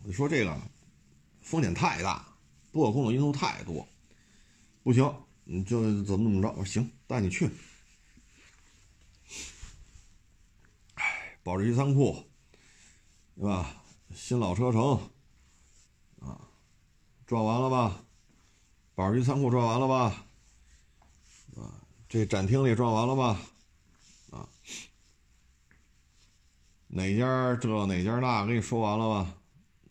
[0.06, 0.58] 你说这个
[1.42, 2.26] 风险太大，
[2.72, 3.86] 不可控的因素太多，
[4.84, 5.16] 不行，
[5.46, 6.54] 你就怎么怎么着？
[6.58, 7.50] 我行，带你去。
[10.96, 12.22] 哎，保时捷仓库，
[13.36, 13.82] 对吧？
[14.14, 15.00] 新老车城，
[16.20, 16.38] 啊，
[17.26, 18.04] 转完了吧？
[18.94, 20.26] 保时捷仓库转完了吧？
[21.56, 23.40] 啊，这展厅里转完了吧？
[24.32, 24.50] 啊，
[26.88, 29.36] 哪家这哪家那，跟你说完了吧？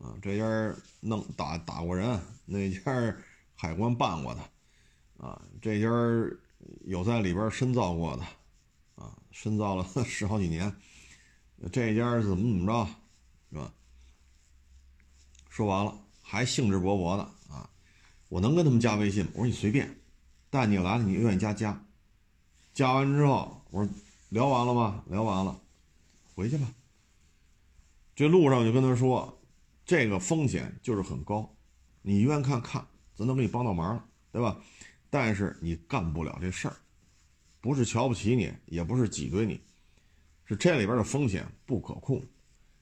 [0.00, 3.16] 啊，这家弄打打过人，那家
[3.55, 4.50] 海关办过的，
[5.22, 5.88] 啊，这家
[6.85, 8.24] 有在里边深造过的，
[8.96, 10.74] 啊，深造了 十好几年，
[11.70, 12.90] 这家怎么怎么着，
[13.52, 13.72] 是吧？
[15.48, 17.70] 说完了，还兴致勃勃的啊，
[18.30, 19.30] 我能跟他们加微信吗？
[19.35, 19.96] 我说你随便，
[20.50, 21.80] 带你来了，你愿意加加，
[22.74, 23.94] 加完之后，我说
[24.30, 25.04] 聊完了吗？
[25.06, 25.61] 聊完了，
[26.35, 26.66] 回去吧。
[28.16, 29.38] 这路上就跟他说。
[29.85, 31.56] 这个风险就是很高，
[32.02, 34.56] 你愿看看，咱都给你帮到忙了，对吧？
[35.14, 36.75] 但是你干不了这事儿，
[37.61, 39.61] 不是瞧不起你，也不是挤兑你，
[40.46, 42.25] 是这里边的风险不可控。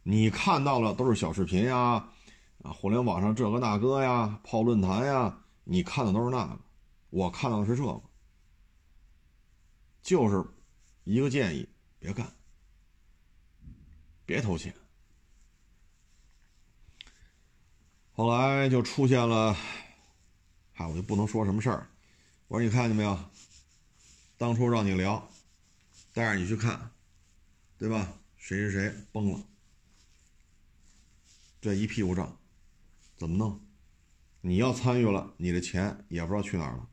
[0.05, 2.09] 你看到了都是小视频呀，
[2.63, 6.61] 啊，互联网上这个那个呀，泡论坛呀，你看的都是那个，
[7.11, 8.01] 我看到的是这个，
[10.01, 10.41] 就是
[11.03, 12.33] 一个建议，别干，
[14.25, 14.73] 别投钱。
[18.13, 19.53] 后来就出现了，
[20.73, 21.90] 嗨，我就不能说什么事儿。
[22.51, 23.17] 我说你看见没有？
[24.37, 25.31] 当初让你聊，
[26.13, 26.91] 带着你去看，
[27.79, 28.13] 对吧？
[28.37, 29.47] 谁谁谁崩了，
[31.61, 32.37] 这一屁股账，
[33.17, 33.61] 怎么弄？
[34.41, 36.89] 你要参与了，你的钱也不知道去哪儿了。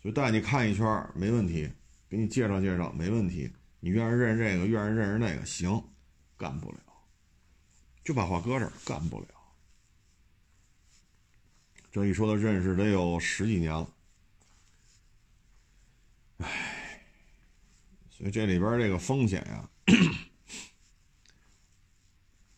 [0.00, 1.70] 就带你看一圈没问题，
[2.08, 3.52] 给你介绍介绍没问题。
[3.80, 5.84] 你愿意认识这个，愿意认识那个，行，
[6.38, 6.78] 干不了。
[8.02, 9.26] 就把话搁这儿，干不了。
[11.92, 13.88] 这一说他认识得有十几年了，
[16.38, 17.02] 唉，
[18.08, 19.68] 所以这里边这个风险呀，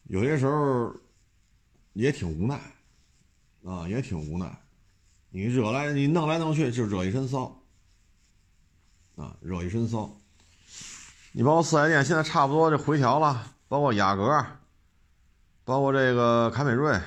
[0.05, 0.95] 有些时候
[1.95, 2.61] 也挺无奈
[3.65, 4.55] 啊，也挺无奈。
[5.31, 7.59] 你惹来你弄来弄去就惹一身骚
[9.17, 10.15] 啊，惹一身骚。
[11.33, 14.47] 你包括四 S 店现在差不多就回调了，包括雅阁，
[15.65, 17.01] 包括这个凯美瑞，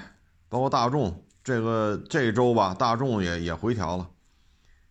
[0.50, 1.22] 包括大众。
[1.46, 4.10] 这个这周吧，大众也也回调了。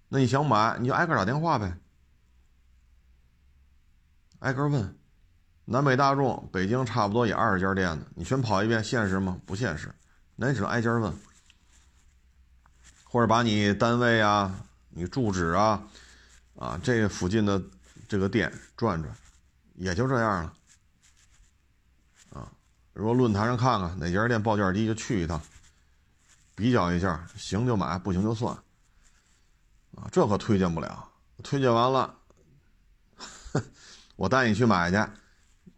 [0.08, 1.76] 那你想买，你就挨个打电话呗，
[4.38, 4.96] 挨个问。
[5.64, 9.36] 南北大众，北京差不多也二十家店呢，你全跑一遍现实吗？
[9.44, 9.92] 不现实。
[10.36, 11.12] 那你只能挨家问，
[13.02, 14.54] 或者把你单位啊、
[14.90, 15.82] 你住址啊、
[16.54, 17.60] 啊这附近的
[18.06, 19.12] 这个店转转，
[19.74, 20.52] 也就这样了。
[22.34, 22.52] 啊，
[22.92, 25.42] 如果论坛上看看哪家店报价低，就去一趟。
[26.54, 28.54] 比较一下，行就买，不行就算。
[29.96, 31.08] 啊，这可推荐不了。
[31.42, 32.14] 推荐完了，
[34.16, 34.96] 我带你去买去。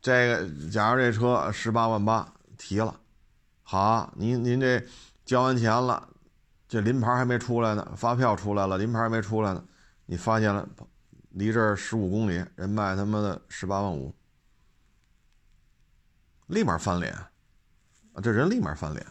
[0.00, 3.00] 这个，假如这车十八万八提了，
[3.62, 4.80] 好，您您这
[5.24, 6.08] 交完钱了，
[6.68, 9.64] 这临牌还没出来呢，发票出来了，临牌还没出来呢，
[10.04, 10.68] 你发现了，
[11.30, 14.14] 离这儿十五公里，人卖他妈的十八万五，
[16.46, 19.04] 立马翻脸，啊，这人立马翻脸。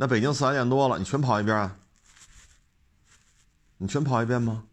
[0.00, 1.76] 那北京四 S 店多了，你全跑一遍啊？
[3.78, 4.64] 你全跑一遍吗？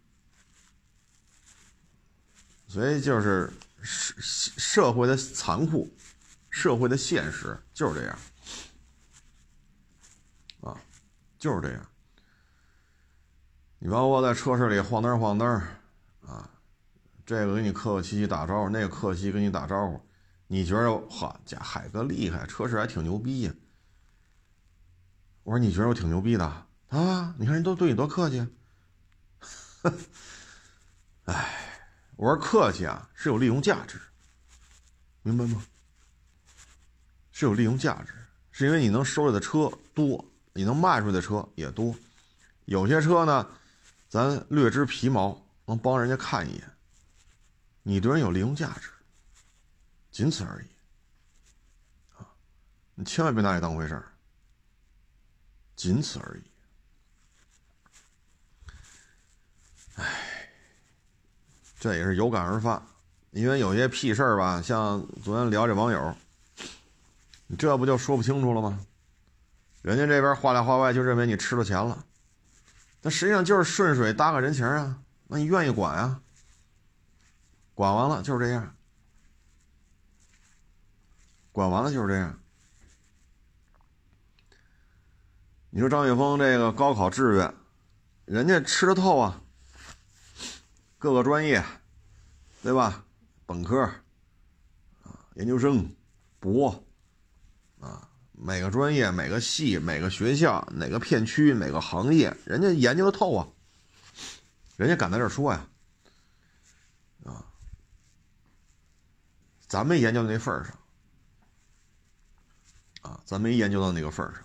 [2.67, 5.91] 所以就是社社会的残酷，
[6.51, 8.19] 社会的现实就是这样，
[10.61, 10.77] 啊，
[11.39, 11.83] 就是这样。
[13.79, 15.47] 你包括在车市里晃灯晃灯
[16.27, 16.47] 啊，
[17.25, 19.99] 这个给你客客气气打招呼，那个客气跟你打招呼，
[20.45, 23.53] 你觉得哈家海哥厉害，车市还挺牛逼呀？
[25.45, 26.43] 我说你觉得我挺牛逼的
[26.89, 27.35] 啊？
[27.37, 28.47] 你看人都对你多客气。
[31.25, 34.01] 哎，我说客气啊是有利用价值，
[35.21, 35.63] 明白吗？
[37.31, 38.11] 是有利用价值，
[38.49, 41.95] 是因为你能收来的车多，你能卖出去的车也多。
[42.65, 43.47] 有些车呢，
[44.09, 46.71] 咱略知皮毛，能帮人家看一眼。
[47.83, 48.89] 你对人有利用价值，
[50.09, 50.67] 仅此而已。
[52.17, 52.25] 啊，
[52.95, 54.11] 你千万别拿你当回事儿。
[55.85, 56.41] 仅此而已。
[59.97, 60.49] 唉，
[61.79, 62.83] 这也是有感而发，
[63.29, 66.15] 因为有些屁事儿吧，像昨天聊这网友，
[67.45, 68.83] 你这不就说不清楚了吗？
[69.83, 72.03] 人家这边话里话外就认为你吃了钱了，
[73.03, 74.99] 那实际上就是顺水搭个人情啊。
[75.27, 76.19] 那你愿意管啊？
[77.75, 78.75] 管完了就是这样，
[81.51, 82.39] 管完了就是这样。
[85.75, 87.53] 你说张雪峰这个高考志愿，
[88.23, 89.41] 人家吃得透啊，
[90.97, 91.61] 各个专业，
[92.63, 93.03] 对吧？
[93.45, 93.81] 本科
[95.03, 95.93] 啊，研究生，
[96.39, 96.81] 博
[97.81, 103.45] 啊，每个专业、每个系、每个学校、哪个片区、哪个行业，人家研究的透啊，
[104.77, 105.67] 人家敢在这说呀，
[107.25, 107.43] 啊，
[109.67, 110.79] 咱没研究那份上，
[113.01, 114.44] 啊，咱没研究到那个份上。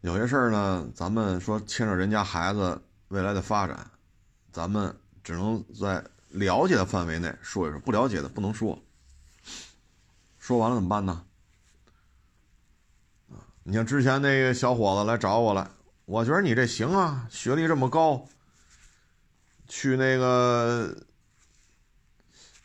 [0.00, 3.90] 有些事儿呢，咱们说牵扯人家孩子未来的发展，
[4.52, 8.78] 咱们只能在了解的范围内说一说，不了解的不能说。
[10.38, 11.24] 说完了怎么办呢？
[13.64, 15.70] 你像之前那个小伙子来找我了，
[16.06, 18.26] 我觉得你这行啊，学历这么高，
[19.66, 20.96] 去那个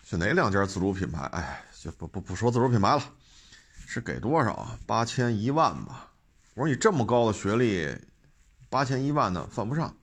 [0.06, 1.24] 是哪两家自主品牌？
[1.34, 3.04] 哎，就不不不说自主品牌了，
[3.86, 4.80] 是给多少啊？
[4.86, 6.12] 八千一万吧。
[6.56, 7.89] 我说你这么高的学历，
[8.70, 9.96] 八千一万的犯不上。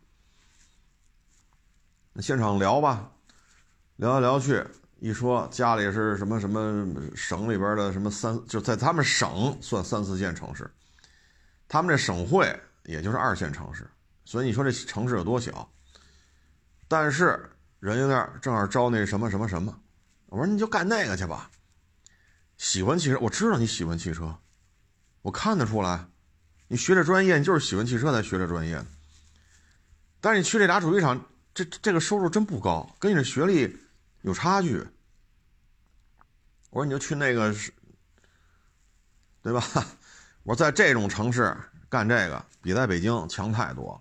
[2.13, 3.13] 那现场聊吧，
[3.97, 4.65] 聊来聊去，
[4.99, 10.69] 一说家里是什么什么省里边的什么三，就在他们省算三四线城市，
[11.69, 13.89] 他们这省会也就是二线城市，
[14.25, 15.71] 所以你说这城市有多小？
[16.89, 17.49] 但是
[17.79, 19.81] 人家那儿正好招那什么什么什么，
[20.27, 21.49] 我说你就干那个去吧。
[22.59, 24.37] 喜欢汽车，我知道你喜欢汽车，
[25.23, 26.09] 我看得出来。
[26.73, 28.81] 你学这专业，你就是喜欢汽车才学这专业。
[30.21, 31.21] 但是你去这俩主机厂，
[31.53, 33.77] 这这个收入真不高，跟你这学历
[34.23, 34.87] 有差距。
[36.71, 37.73] 我说你就去那个是，
[39.43, 39.61] 对吧？
[40.45, 41.57] 我说在这种城市
[41.89, 44.01] 干这个，比在北京强太多了。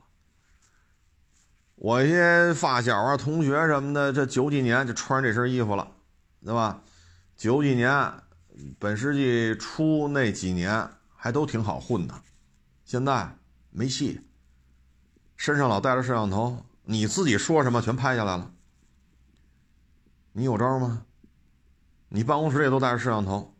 [1.73, 5.91] 我一些发小啊、同学什么的，这九几年就穿这身衣服了，
[6.45, 6.79] 对吧？
[7.35, 8.13] 九几年，
[8.77, 12.13] 本世纪初那几年还都挺好混的，
[12.89, 13.37] 现在
[13.69, 14.19] 没戏。
[15.37, 18.51] 身上老带着摄像头，你自己说什么全拍下来了。
[20.31, 21.05] 你有招吗？
[22.07, 23.53] 你办公室也都带着摄像头，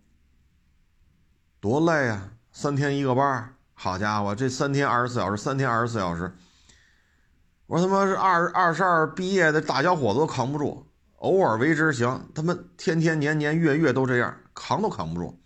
[1.60, 2.32] 多累啊！
[2.52, 6.36] 三天一个班，好家伙，这三天二十四小时，三天二十四小时。
[7.68, 15.40] 我说他妈是二二十二毕业的大小伙子都扛不住，偶尔为之行，他妈天天年年月月都这样，扛都扛不住。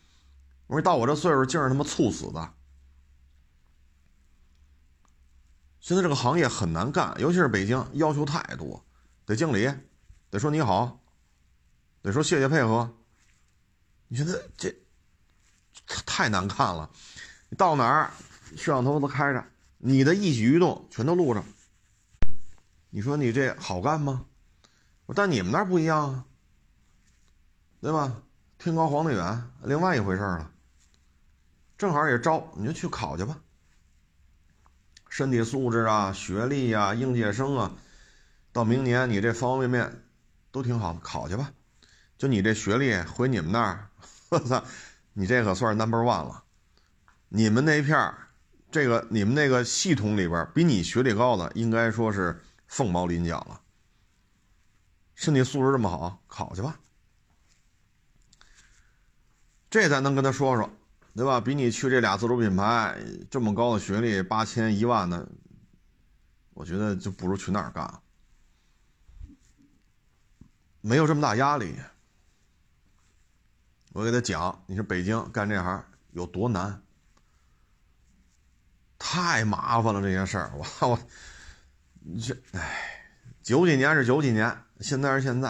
[0.68, 2.54] 我说到我这岁数，竟是他妈猝死的。
[5.84, 8.82] 现在这个行业很难干，尤其是北京，要求太多，
[9.26, 9.70] 得敬礼，
[10.30, 11.04] 得说你好，
[12.02, 12.90] 得说谢谢配合。
[14.08, 14.74] 你现在这
[16.06, 16.90] 太难看了？
[17.50, 18.12] 你到哪儿，
[18.56, 19.46] 摄像头都开着，
[19.78, 21.44] 你的一举一动全都录着。
[22.90, 24.26] 你说你这好干吗？
[25.14, 26.26] 但你们那儿不一样啊，
[27.82, 28.24] 对吧？
[28.58, 30.50] 天高皇帝远，另外一回事了。
[31.78, 33.38] 正好也招，你就去考去吧。
[35.16, 37.76] 身体素质啊，学历呀，应届生啊，
[38.52, 40.04] 到明年你这方方面面
[40.52, 41.54] 都挺好，考去吧。
[42.18, 43.92] 就你这学历，回你们那儿，
[44.30, 44.66] 我操，
[45.14, 46.46] 你这可算是 number one 了。
[47.30, 48.30] 你们那片儿，
[48.72, 52.42] 这个你们那个系统里边，比你学历高的，应该说是。
[52.66, 53.62] 凤毛麟角了，
[55.14, 56.80] 身体素质这么好，考去吧。
[59.70, 60.72] 这咱能跟他说说，
[61.16, 61.40] 对吧？
[61.40, 62.98] 比你去这俩自主品牌
[63.30, 65.28] 这么高的学历，八千一万的，
[66.54, 68.02] 我觉得就不如去那儿干，
[70.82, 71.76] 没有这么大压力。
[73.92, 76.82] 我给他讲，你说北京干这行有多难，
[78.98, 81.00] 太麻烦了，这些事儿，我我。
[82.20, 85.48] 这，哎，九几年是九几年，现在是现在，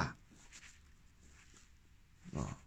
[2.33, 2.59] 啊，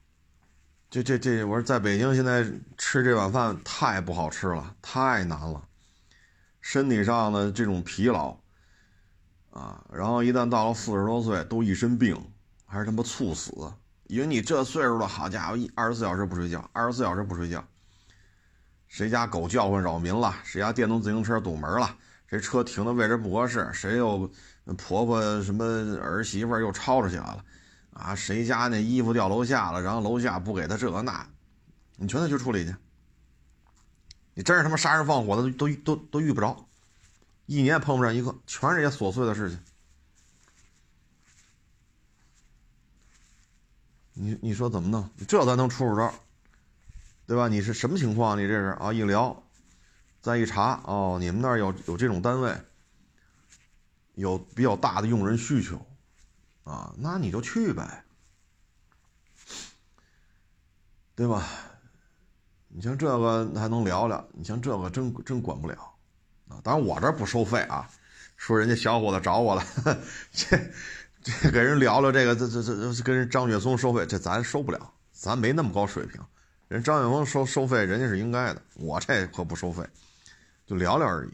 [0.89, 2.47] 这这这，我说在北京现在
[2.78, 5.62] 吃这碗饭太不好吃了，太难了，
[6.61, 8.39] 身体上的这种疲劳，
[9.51, 12.16] 啊，然后一旦到了四十多岁，都一身病，
[12.64, 13.53] 还是他妈猝死，
[14.05, 17.62] 因为你这岁数了，好家伙，一二十四小时不睡觉，二十四小时不睡觉，
[18.87, 21.97] 谁家狗叫唤扰民了，谁家电动自行车堵门了。
[22.28, 23.70] 谁车停的位置不合适？
[23.72, 24.28] 谁又
[24.76, 25.64] 婆婆什么
[26.01, 27.45] 儿媳妇又吵吵起来了？
[27.99, 29.80] 啊，谁家那衣服掉楼下了？
[29.82, 31.26] 然后楼下不给他这个那，
[31.97, 32.74] 你全得去处理去。
[34.34, 36.68] 你真是他妈杀人放火的都都都遇不着，
[37.47, 39.59] 一年碰不上一个，全是些琐碎的事情。
[44.12, 45.09] 你你说怎么弄？
[45.26, 46.14] 这咱能出出招，
[47.26, 47.49] 对吧？
[47.49, 48.36] 你是什么情况？
[48.36, 48.92] 你这是啊？
[48.92, 49.42] 一聊。
[50.22, 52.53] 再一查哦，你们那儿有有这种单位，
[54.16, 55.86] 有比较大的用人需求，
[56.67, 58.05] 啊，那你就去呗，
[61.14, 61.47] 对吧？
[62.67, 65.75] 你像这个还能聊聊，你像这个真真管不了，
[66.49, 67.89] 啊，当然我这不收费啊，
[68.37, 69.64] 说人家小伙子找我了，
[70.33, 70.59] 这
[71.23, 76.21] 这给人聊聊这个，这这这跟人张雪松收费，这咱收不了，咱没那么高水平，
[76.67, 79.89] 人张雪峰收收费，人家是应该的，我这可不收费。
[80.67, 81.33] 就聊聊而已，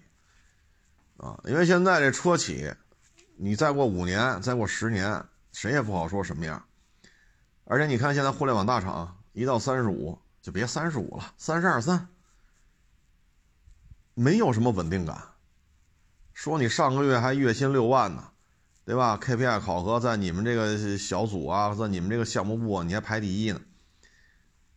[1.16, 2.70] 啊，因为现在这车企，
[3.36, 6.64] 你再过五年，再过十年，谁也不好说什么样。
[7.64, 12.08] 而且你看现在互联网大厂，一到三十五就别三十五了，三十二三，
[14.14, 15.22] 没有什么稳定感。
[16.32, 18.32] 说你上个月还月薪六万呢，
[18.84, 23.60] 对吧？KPI 考核在你们这个小组啊，在你们这个项目部你还排第一呢，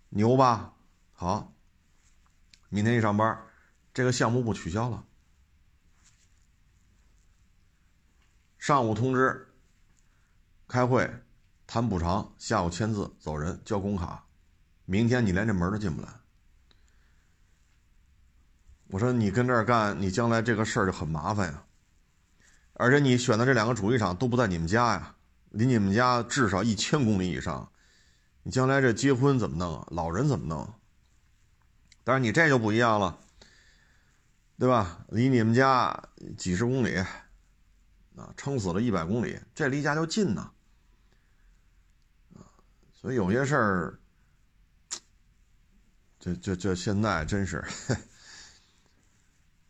[0.10, 0.74] 牛吧？
[1.14, 1.54] 好，
[2.70, 3.40] 明天一上班。
[3.94, 5.05] 这个项目部取消了，
[8.66, 9.48] 上午通知
[10.68, 11.08] 开会
[11.68, 14.26] 谈补偿，下午签字走人交工卡，
[14.86, 16.10] 明天你连这门都进不来。
[18.88, 21.64] 我说你跟这儿干，你将来这个事儿就很麻烦呀。
[22.74, 25.16] 而且你选的这两个主机厂都不在你们家呀，
[25.52, 27.72] 离你们家至少一千公里以上，
[28.42, 29.88] 你将来这结婚怎么弄啊？
[29.92, 30.74] 老人怎么弄？
[32.04, 33.20] 但是你这就不一样了。
[34.58, 35.06] 对吧？
[35.10, 36.96] 离你们家几十公里，
[38.18, 40.50] 啊，撑死了一百公里，这离家就近呐，
[42.94, 44.00] 所以有些事儿，
[46.20, 47.64] 这这这现在真是，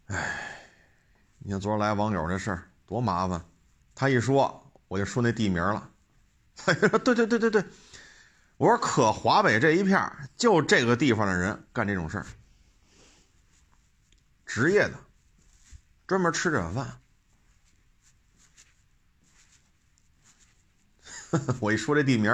[0.06, 0.70] 哎，
[1.39, 3.43] 你看昨儿来网友这事儿多麻烦，
[3.96, 5.89] 他一说我就说那地名了，
[6.56, 7.66] 他说对对对对对，
[8.58, 12.26] 我说可华北这一片就这个地方的人干这种事儿。
[14.46, 14.93] 职业的，
[16.06, 17.02] 专门吃这碗饭。
[21.60, 22.32] 我一说这地名，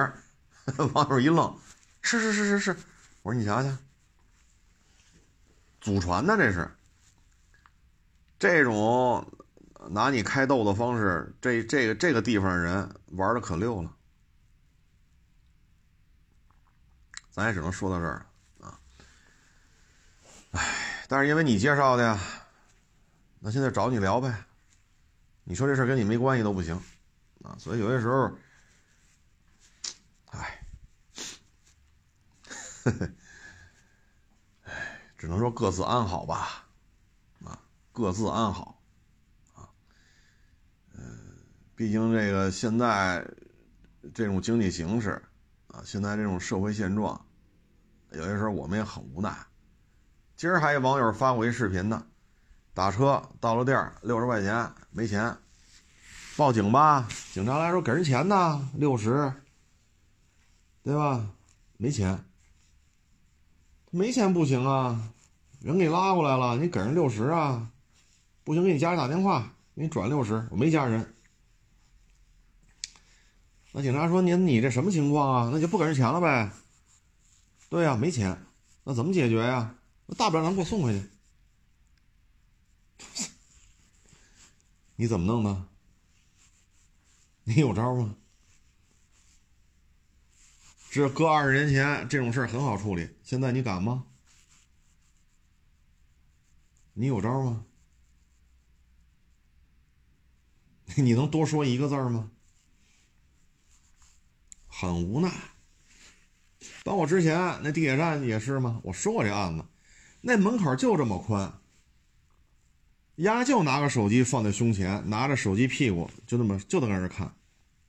[0.94, 1.58] 网友一愣
[2.02, 2.78] ：“是是是是是，
[3.22, 3.70] 我说你瞧瞧，
[5.80, 6.70] 祖传的这是，
[8.40, 9.26] 这种
[9.90, 13.94] 拿你开逗的方式，这这个这个地方人玩的可溜了，
[17.32, 18.26] 咱也只能说到这儿
[18.60, 18.80] 啊。
[20.52, 22.20] 哎，但是因为你介绍的呀，
[23.40, 24.46] 那现在找你聊呗。
[25.44, 26.80] 你说这事跟你没关系都不行
[27.44, 28.32] 啊，所以有些时候，
[32.84, 33.12] 哎，
[35.18, 36.66] 只能说各自安好吧，
[37.44, 37.60] 啊，
[37.92, 38.82] 各自安好，
[39.54, 39.70] 啊，
[40.94, 41.20] 嗯，
[41.76, 43.26] 毕竟这个现在
[44.14, 45.22] 这种经济形势
[45.68, 47.26] 啊，现在这种社会现状，
[48.12, 49.36] 有些时候我们也很无奈。
[50.36, 52.06] 今儿还有网友发过一视频呢。
[52.74, 55.38] 打车到了地儿，六十块钱没钱，
[56.38, 57.06] 报警吧。
[57.34, 59.34] 警察来说给人钱呢，六十，
[60.82, 61.30] 对吧？
[61.76, 62.24] 没钱，
[63.94, 65.12] 没钱不行啊，
[65.60, 67.70] 人给你拉过来了，你给人六十啊，
[68.46, 70.48] 不行给你家里打电话，给你转六十。
[70.50, 71.14] 我没家人。
[73.74, 75.50] 那警察说您你这什么情况啊？
[75.52, 76.50] 那就不给人钱了呗。
[77.70, 78.42] 对呀，没钱，
[78.86, 79.76] 那怎么解决呀？
[80.06, 81.06] 那大不了咱给我送回去。
[84.96, 85.66] 你怎么弄的？
[87.44, 88.16] 你有招吗？
[90.94, 94.08] 这搁二十年前这种事儿很好处理，现在你敢吗？
[96.92, 97.66] 你有招吗？
[100.98, 102.30] 你能多说一个字吗？
[104.68, 105.32] 很无奈。
[106.84, 108.82] 包括之前那地铁站也是吗？
[108.84, 109.64] 我说过这案子，
[110.20, 111.58] 那门口就这么宽。
[113.16, 117.34] 丫就拿个手机放在胸前，拿着手机屁股就那么就在那儿看，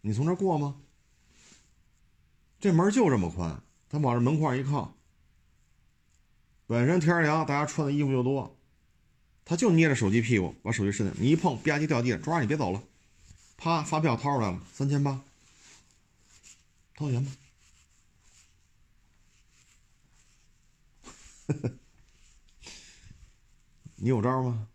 [0.02, 0.76] 你从这过吗？
[2.62, 4.94] 这门就这么宽，他往这门框一靠。
[6.68, 8.56] 本身天凉，大家穿的衣服又多，
[9.44, 12.80] 他就捏着手机屁股，把手机伸进，你一碰吧唧掉地上，抓你别走了，
[13.56, 15.20] 啪，发票掏出来了，三千八，
[16.94, 17.32] 掏钱吧。
[23.96, 24.68] 你有招吗？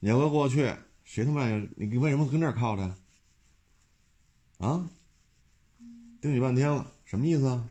[0.00, 1.48] 你要搁过去，谁他妈？
[1.76, 2.94] 你为什么跟这儿靠着？
[4.58, 4.90] 啊？
[6.24, 7.68] 盯你半天了，什么意思啊？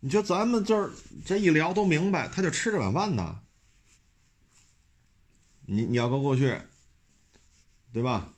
[0.00, 0.90] 你就咱们这儿
[1.24, 3.40] 这一聊都明白，他就吃这碗饭呢。
[5.66, 6.60] 你你要搁过去，
[7.92, 8.34] 对吧？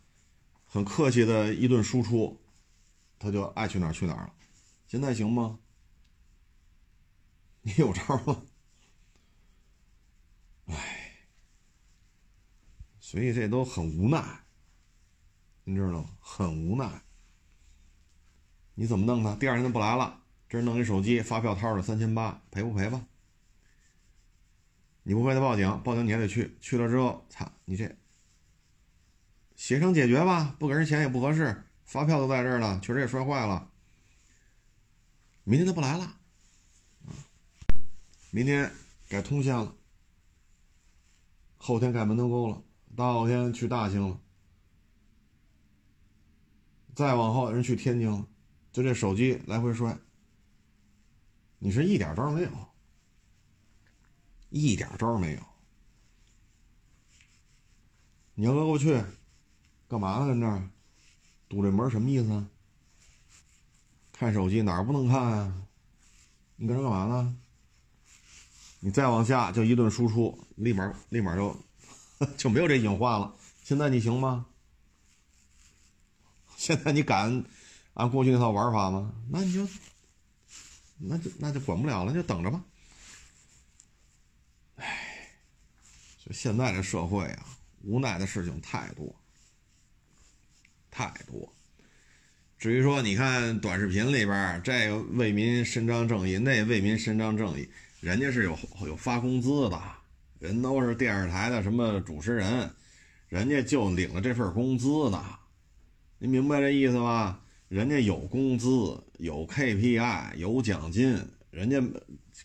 [0.67, 2.39] 很客气的一顿输出，
[3.19, 4.35] 他就爱去哪儿去哪儿了。
[4.87, 5.61] 现在行吗？
[7.63, 8.43] 你有招吗？
[10.67, 11.27] 唉，
[13.01, 14.42] 所以这都很无奈，
[15.65, 16.11] 你知道吗？
[16.21, 17.03] 很无奈。
[18.75, 19.35] 你怎么弄他？
[19.37, 23.07] 第二天他不来了，这人弄一手机，发票掏了三千八，赔不赔吧？
[25.03, 27.97] 你不赔他报警，报警你还得去，去了之后，操你这
[29.57, 33.71] 协商解决吧，不给人钱也不合适，发票都在这儿呢，确实也摔坏了。
[35.45, 36.17] 明天他不来了，
[38.31, 38.73] 明天
[39.09, 39.75] 改通县了。
[41.59, 42.63] 后天改门头沟了，
[42.97, 44.21] 大后天去大兴了，
[46.95, 48.27] 再往后人去天津，
[48.73, 49.97] 就这手机来回摔，
[51.59, 52.51] 你是一点招没有，
[54.51, 55.41] 一点招没有。
[58.35, 59.03] 你要搁过去，
[59.89, 60.27] 干嘛呢？
[60.27, 60.69] 跟这儿
[61.49, 62.49] 堵这门什么意思啊？
[64.13, 65.67] 看手机哪儿不能看啊？
[66.57, 67.37] 你搁这干嘛呢？
[68.81, 71.57] 你再往下就一顿输出，立马立马就
[72.37, 73.35] 就没有这隐患了。
[73.63, 74.47] 现在你行吗？
[76.63, 77.45] 现在你敢
[77.95, 79.13] 按过去那套玩法吗？
[79.29, 79.67] 那你就
[80.97, 82.63] 那就那就管不了了，就等着吧。
[84.77, 85.29] 唉，
[86.25, 87.47] 就现在这社会啊，
[87.83, 89.13] 无奈的事情太多
[90.89, 91.53] 太多。
[92.61, 97.69] 至于说你看短视频里边这个为民伸张正义，那为民伸张正义。
[97.99, 98.57] 人家是有
[98.87, 99.83] 有发工资的，
[100.39, 102.73] 人都是电视台的什么主持人，
[103.27, 105.41] 人家就领了这份工资呢，
[106.23, 107.43] 您明白这意思吧？
[107.67, 111.21] 人家有工资，有 KPI，有奖金，
[111.51, 111.83] 人家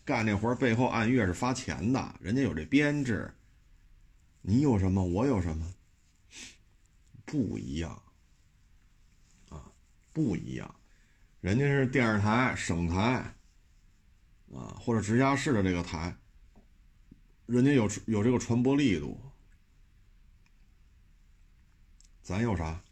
[0.04, 3.32] 干这活背后按月是发钱的，人家有这编制。
[4.42, 5.04] 你有什么？
[5.04, 5.72] 我有什么？
[7.24, 8.02] 不一样
[9.48, 9.70] 啊，
[10.12, 10.74] 不一样，
[11.40, 13.32] 人家是电视台、省台。
[14.52, 16.16] 啊，或者直辖市的这个台，
[17.46, 19.20] 人家有有这个传播力度，
[22.24, 22.82] 咱有啥？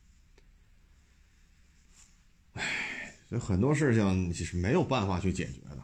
[2.57, 5.77] 哎，所以很多事情其实没有办法去解决的，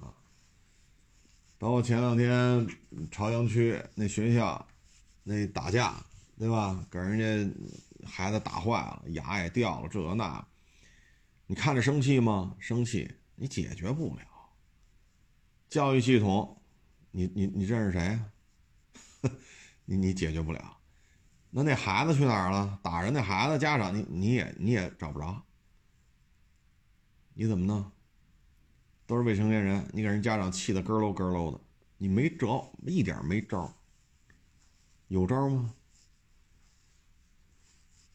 [0.00, 0.12] 啊，
[1.58, 2.66] 包括前两天
[3.10, 4.66] 朝阳区那学校
[5.22, 5.94] 那打架，
[6.38, 6.84] 对吧？
[6.90, 10.46] 给人家孩子打坏了，牙也掉了，这那，
[11.46, 12.56] 你看着生气吗？
[12.58, 14.22] 生气，你解决不了。
[15.68, 16.62] 教育系统，
[17.10, 18.18] 你你你认识谁？
[19.84, 20.78] 你你解决不了。
[21.50, 22.78] 那那孩子去哪儿了？
[22.82, 25.42] 打人那孩子家长，你你也你也找不着。
[27.40, 27.88] 你怎么弄？
[29.06, 31.60] 都是未成年人，你给人家长气得咯咯咯喽的，
[31.96, 33.72] 你没招，一点没招。
[35.06, 35.72] 有招吗？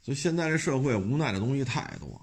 [0.01, 2.21] 所以现在这社会无奈的东西太多，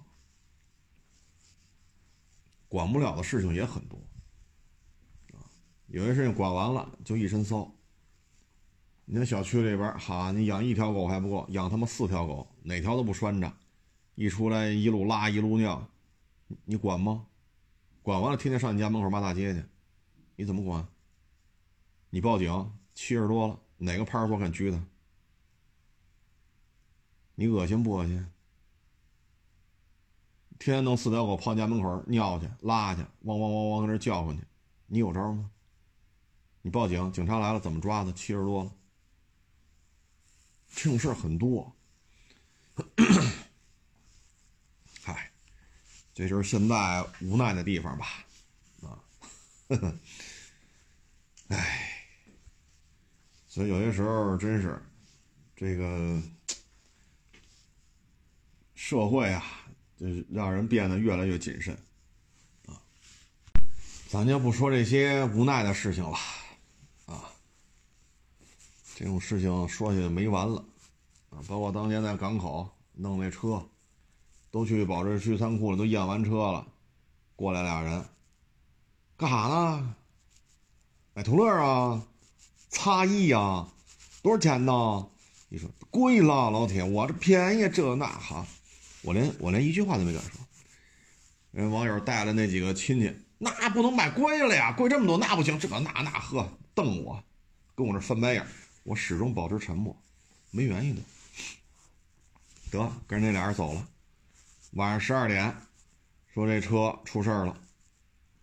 [2.69, 3.99] 管不了的事情也很多。
[5.87, 7.75] 有些事情管完了就一身骚。
[9.07, 13.51] 你看小区里边，哈，你养一条狗还不够，养他妈四条狗，哪条都不拴着，
[14.17, 15.89] 一出来一路拉一路尿。
[16.65, 17.27] 你管吗？
[18.03, 19.65] 管完了，天天上你家门口骂大街去，
[20.37, 20.87] 你怎么管？
[22.09, 24.83] 你报警，七十多了，哪个派出所敢拘他？
[27.35, 28.27] 你恶心不恶心？
[30.59, 34.43] 天天弄四条狗跑你家门口尿去、拉去，汪汪汪汪搁那叫唤去，
[34.87, 35.51] 你有招吗？
[36.63, 38.13] 你报警，警察来了怎么抓他？
[38.13, 38.73] 七十多了，
[40.69, 41.75] 这种事儿很多。
[46.21, 48.07] 这就是现在无奈的地方吧，
[48.83, 49.01] 啊，
[51.49, 52.07] 唉，
[53.49, 54.79] 所以有些时候真是
[55.57, 56.21] 这个
[58.75, 59.43] 社会啊，
[59.99, 61.75] 就是让人变得越来越谨慎
[62.67, 62.77] 啊。
[64.11, 66.19] 咱就不说这些无奈的事情了，
[67.07, 67.33] 啊，
[68.95, 70.63] 这种事情说起来没完了
[71.31, 73.67] 啊，包括当年在港口弄那车。
[74.51, 76.67] 都去保质区仓库了，都验完车了，
[77.37, 78.05] 过来俩人，
[79.17, 79.95] 干啥呢？
[81.15, 82.07] 买途乐啊，
[82.69, 83.69] 擦衣啊，
[84.23, 85.07] 多少钱呢？
[85.49, 88.47] 你说贵了，老铁，我这便宜这那哈，
[89.03, 90.41] 我连我连一句话都没敢说。
[91.51, 97.23] 人网友带了那几个亲戚，那不能买贵了呀，贵这么多那不行，这个那那呵，瞪我，
[97.75, 98.47] 跟我这翻白眼，
[98.85, 99.97] 我始终保持沉默，
[100.51, 101.03] 没原因的。
[102.71, 103.89] 得，跟着那俩人走了。
[104.73, 105.55] 晚上十二点，
[106.33, 107.61] 说这车出事儿了，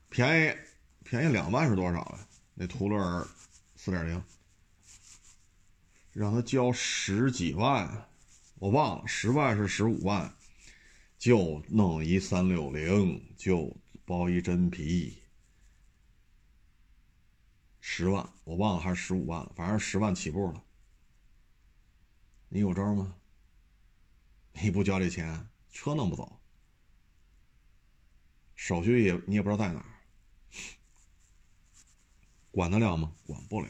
[0.10, 0.58] 便宜
[1.04, 2.28] 便宜两万是多少啊？
[2.54, 3.26] 那途乐
[3.78, 4.22] 四点零，
[6.12, 8.10] 让他交十几万，
[8.56, 10.36] 我忘了十万是十五万，
[11.18, 13.74] 就弄一三六零，就
[14.04, 15.24] 包一真皮，
[17.80, 20.62] 十万我忘了还是十五万了，反正十万起步了。
[22.50, 23.16] 你有招吗？
[24.54, 25.48] 你不交这钱？
[25.78, 26.40] 车弄不走，
[28.56, 29.86] 手续也你也不知道在哪儿，
[32.50, 33.14] 管得了吗？
[33.28, 33.70] 管不了。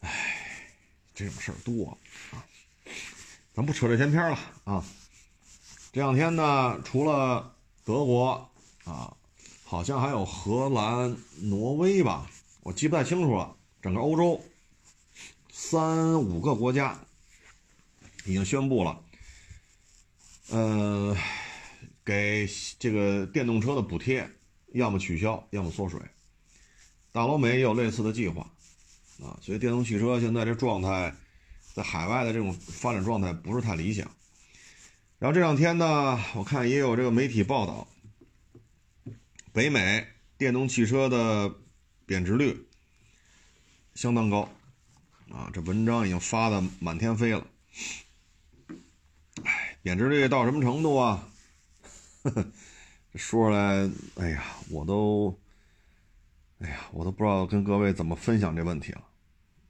[0.00, 0.74] 哎，
[1.12, 1.98] 这种事儿多
[2.30, 2.42] 啊，
[3.52, 4.82] 咱不扯这闲篇了啊。
[5.92, 8.50] 这两天呢，除了德国
[8.84, 9.14] 啊，
[9.64, 12.26] 好像还有荷兰、挪威吧，
[12.62, 13.54] 我记不太清楚了。
[13.82, 14.42] 整个欧洲
[15.52, 16.98] 三五个国家
[18.24, 19.01] 已经宣布了。
[20.52, 21.16] 呃，
[22.04, 22.46] 给
[22.78, 24.30] 这个电动车的补贴，
[24.74, 25.98] 要么取消，要么缩水。
[27.10, 28.42] 大老美也有类似的计划，
[29.22, 31.14] 啊，所以电动汽车现在这状态，
[31.72, 34.10] 在海外的这种发展状态不是太理想。
[35.18, 37.88] 然后这两天呢，我看也有这个媒体报道，
[39.54, 41.50] 北美电动汽车的
[42.04, 42.66] 贬值率
[43.94, 44.52] 相当高，
[45.30, 47.46] 啊，这文章已经发的满天飞了。
[49.82, 51.28] 贬值率到什么程度啊？
[52.22, 52.46] 呵 呵
[53.16, 55.36] 说出来，哎呀，我都，
[56.60, 59.04] 哎呀，我都不知道跟各位怎么分享这问题了。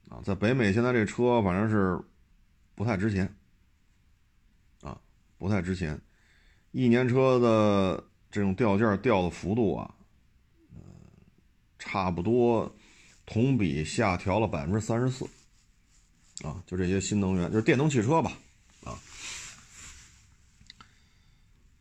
[0.09, 1.99] 啊，在北美现在这车反正是
[2.75, 3.35] 不太值钱，
[4.81, 4.97] 啊，
[5.37, 5.99] 不太值钱，
[6.71, 9.95] 一年车的这种掉件掉的幅度啊，
[10.75, 10.81] 呃，
[11.79, 12.73] 差不多
[13.25, 15.25] 同比下调了百分之三十四，
[16.47, 18.31] 啊，就这些新能源，就是电动汽车吧。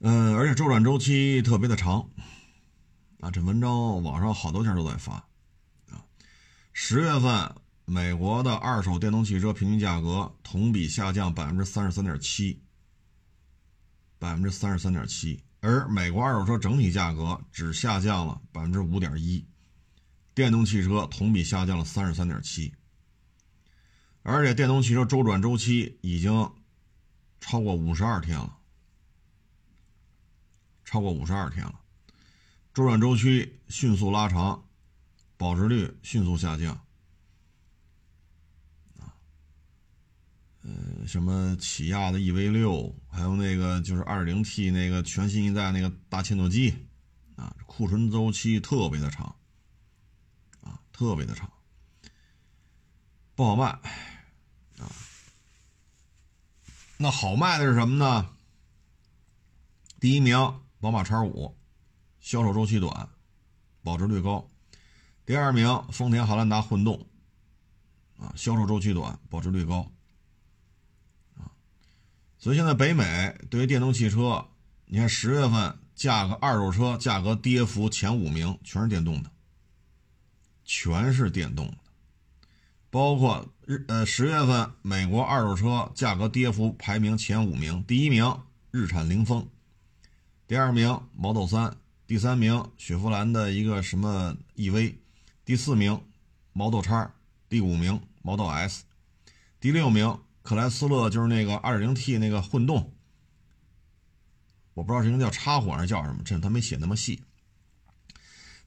[0.05, 2.11] 嗯，而且周转周期特别的长，
[3.21, 5.13] 啊，这文章网上好多天都在发，
[5.93, 6.03] 啊，
[6.73, 12.61] 十月份美国的二手电动汽车平均价格同比下降百分之三十三点七，
[14.19, 19.47] 百分之三十三点七，而美国二手车整体价格只下降了百分之五点一，
[20.35, 22.75] 电动汽车同比下降了三十三点七，
[24.25, 26.53] 而且电动汽车周转周期已经
[27.39, 28.59] 超过五十二天了。
[30.93, 31.81] 超过五十二天了，
[32.75, 34.69] 周转周期迅速拉长，
[35.39, 36.79] 保值率迅速下降。
[40.61, 46.75] 呃，什么起亚的 EV 六，还有那个就是 2.0T 那个全新一代那个大切诺基，
[47.37, 49.35] 啊，库存周期特别的长，
[50.61, 51.51] 啊，特别的长，
[53.35, 53.65] 不好卖，
[54.77, 54.93] 啊，
[56.99, 58.37] 那好卖的是什么呢？
[59.99, 61.55] 第一名，宝马 X5，
[62.19, 63.09] 销售周期短，
[63.85, 64.49] 保值率高；
[65.25, 67.07] 第二名，丰田汉兰达混动，
[68.19, 69.89] 啊，销售周期短，保值率高。
[72.37, 74.45] 所以现在北美对于电动汽车，
[74.87, 79.31] 你看十月份价格二手车价格跌幅前五名全是电动的，
[80.65, 81.77] 全是电动的，
[82.91, 88.37] 包括日呃十月份美国二手车价格跌幅排名前五名，第一名
[88.73, 89.49] 日产凌风，
[90.47, 91.77] 第二名 Model 三，
[92.07, 94.97] 第三名雪佛兰的一个什么 EV，
[95.45, 96.01] 第四名
[96.53, 97.11] Model X，
[97.49, 98.85] 第五名 Model S，
[99.61, 100.19] 第六名。
[100.45, 102.93] 克莱斯勒就是那个 2.0T 那个混动，
[104.75, 107.23] 我不知道是应该叫插混还是叫什么，这他没写那么细。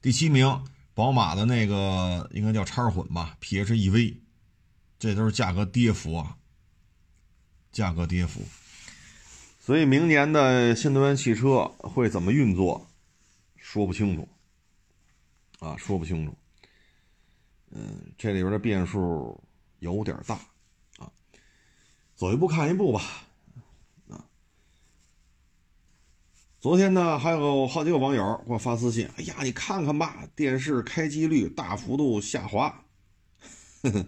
[0.00, 0.64] 第七名，
[0.94, 4.16] 宝马的那个应该叫插混吧，PHEV，
[4.98, 6.38] 这都是价格跌幅啊，
[7.70, 8.40] 价格跌幅。
[9.66, 12.86] 所以明年的新能源汽车会怎么运作，
[13.56, 14.28] 说不清楚，
[15.58, 16.32] 啊，说不清楚。
[17.72, 19.42] 嗯，这里边的变数
[19.80, 20.36] 有点大。
[20.98, 21.10] 啊
[22.14, 23.02] 走一步看一步吧，
[24.08, 24.24] 啊！
[26.60, 32.84] 昨天呢，还有好几个网友给我发私信，哎呀，你看看吧，电视开机率大幅度下滑。
[33.82, 34.06] 呵呵，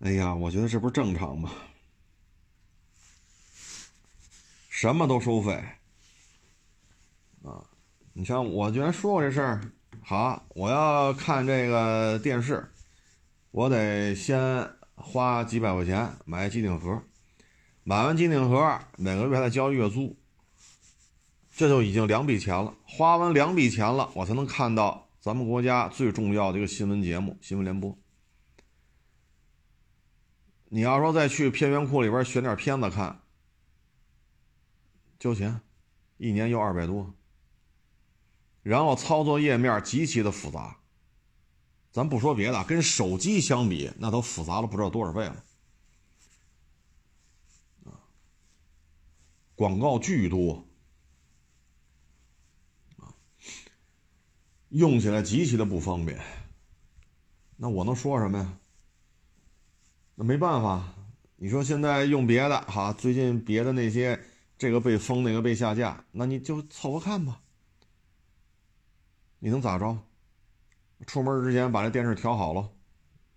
[0.00, 1.52] 哎呀，我觉得这不是正常吗？
[4.82, 5.52] 什么都收费，
[7.44, 7.62] 啊！
[8.14, 9.60] 你像我居然说过这事儿，
[10.02, 12.68] 好，我要看这个电视，
[13.52, 14.68] 我得先。
[14.94, 17.00] 花几百块钱买机顶盒，
[17.84, 20.16] 买完机顶盒每个月还得交月租，
[21.52, 22.74] 这就已经两笔钱了。
[22.84, 27.90] 花完两笔钱了，我才能看到咱们国家最重要的一个新闻节目《新闻联播》。
[30.68, 33.21] 你要说再去片源库里边选点片子看，
[35.22, 35.60] 交钱，
[36.16, 37.14] 一年要二百多，
[38.64, 40.78] 然后操作页面极其的复杂。
[41.92, 45.44] 咱不说别的，跟手机相比，那都复杂了不知道多少倍了。
[47.84, 48.02] 啊，
[49.54, 50.66] 广告巨多，
[52.96, 53.14] 啊，
[54.70, 56.20] 用起来极其的不方便。
[57.56, 58.58] 那我能说什么呀？
[60.16, 60.92] 那没办法，
[61.36, 64.20] 你说现在用别的哈，最近别的那些
[64.62, 67.40] 这个被封，那个被下架，那你就凑合看吧。
[69.40, 69.98] 你能咋着？
[71.04, 72.70] 出门之前把这电视调好了，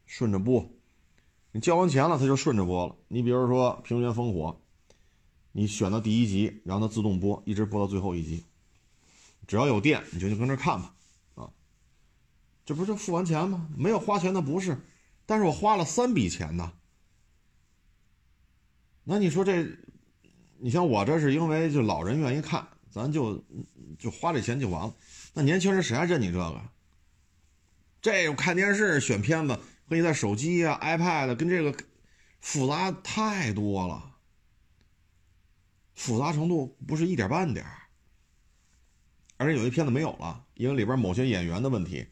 [0.06, 0.70] 顺着播。
[1.52, 2.96] 你交完钱了，它就顺着播了。
[3.08, 4.62] 你比如说《平原烽火》，
[5.52, 8.46] 你选到第一集，让它自动播，一直播到最后一集。
[9.48, 10.94] 只要有电，你就就跟着看吧。
[11.34, 11.50] 啊，
[12.68, 13.68] 这不是付完钱吗？
[13.76, 14.80] 没有花钱的不是，
[15.26, 16.72] 但是我花了三笔钱呢。
[19.08, 19.76] 那你说这，
[20.58, 23.44] 你像我这是因为就老人愿意看，咱就
[24.00, 24.96] 就花这钱就完了。
[25.34, 26.62] 那年轻人谁还认你这个？
[28.02, 31.76] 这看电视选片子和你在手机呀、iPad 跟这个
[32.40, 34.16] 复杂太多了，
[35.96, 37.66] 复杂程度不是一点半点
[39.38, 42.08] 而且有些片子没有了，因为里边某些演员的问题，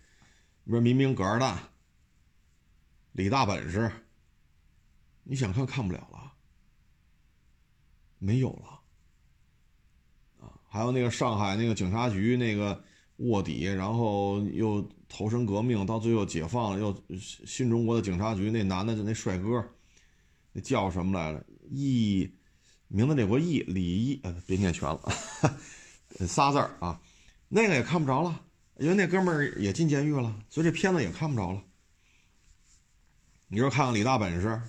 [0.65, 1.57] 比如明明葛二蛋、
[3.11, 3.91] 李大本事，
[5.23, 6.22] 你想看看不了了，
[8.23, 8.79] 没有了
[10.39, 10.49] 啊！
[10.67, 12.83] 还有那个上海那个警察局那个
[13.17, 14.87] 卧底，然后又。
[15.15, 19.63] 投身革命，到最后解放了，又新中国的警察局那男的就那帅哥，
[20.51, 21.45] 那叫什么来着？
[21.69, 22.27] 易，
[22.87, 25.01] 名字那国易李易，呃，别念全了，
[26.27, 26.99] 仨字儿啊，
[27.47, 28.41] 那个也看不着了，
[28.79, 31.61] 因为那哥们儿也进监狱了，所以这片子也看不着了。
[33.49, 34.59] 你说看看李大本事，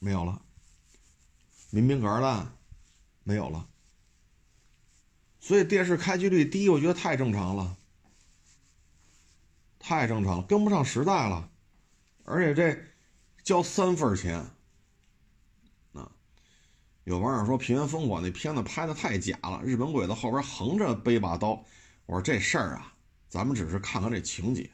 [0.00, 0.42] 没有了，
[1.70, 2.56] 民兵格儿蛋，
[3.24, 3.68] 没有了，
[5.40, 7.76] 所以电视开机率低，我觉得太正常了。
[9.78, 11.48] 太正常了，跟不上时代了，
[12.24, 12.76] 而且这
[13.44, 14.44] 交三份钱，
[15.92, 16.10] 啊，
[17.04, 21.64] 有网友说《平原烽火》那片子拍的太假了，日本鬼子后边横着背把刀。
[22.06, 22.94] 我说这事儿啊，
[23.28, 24.68] 咱们只是看看这情节，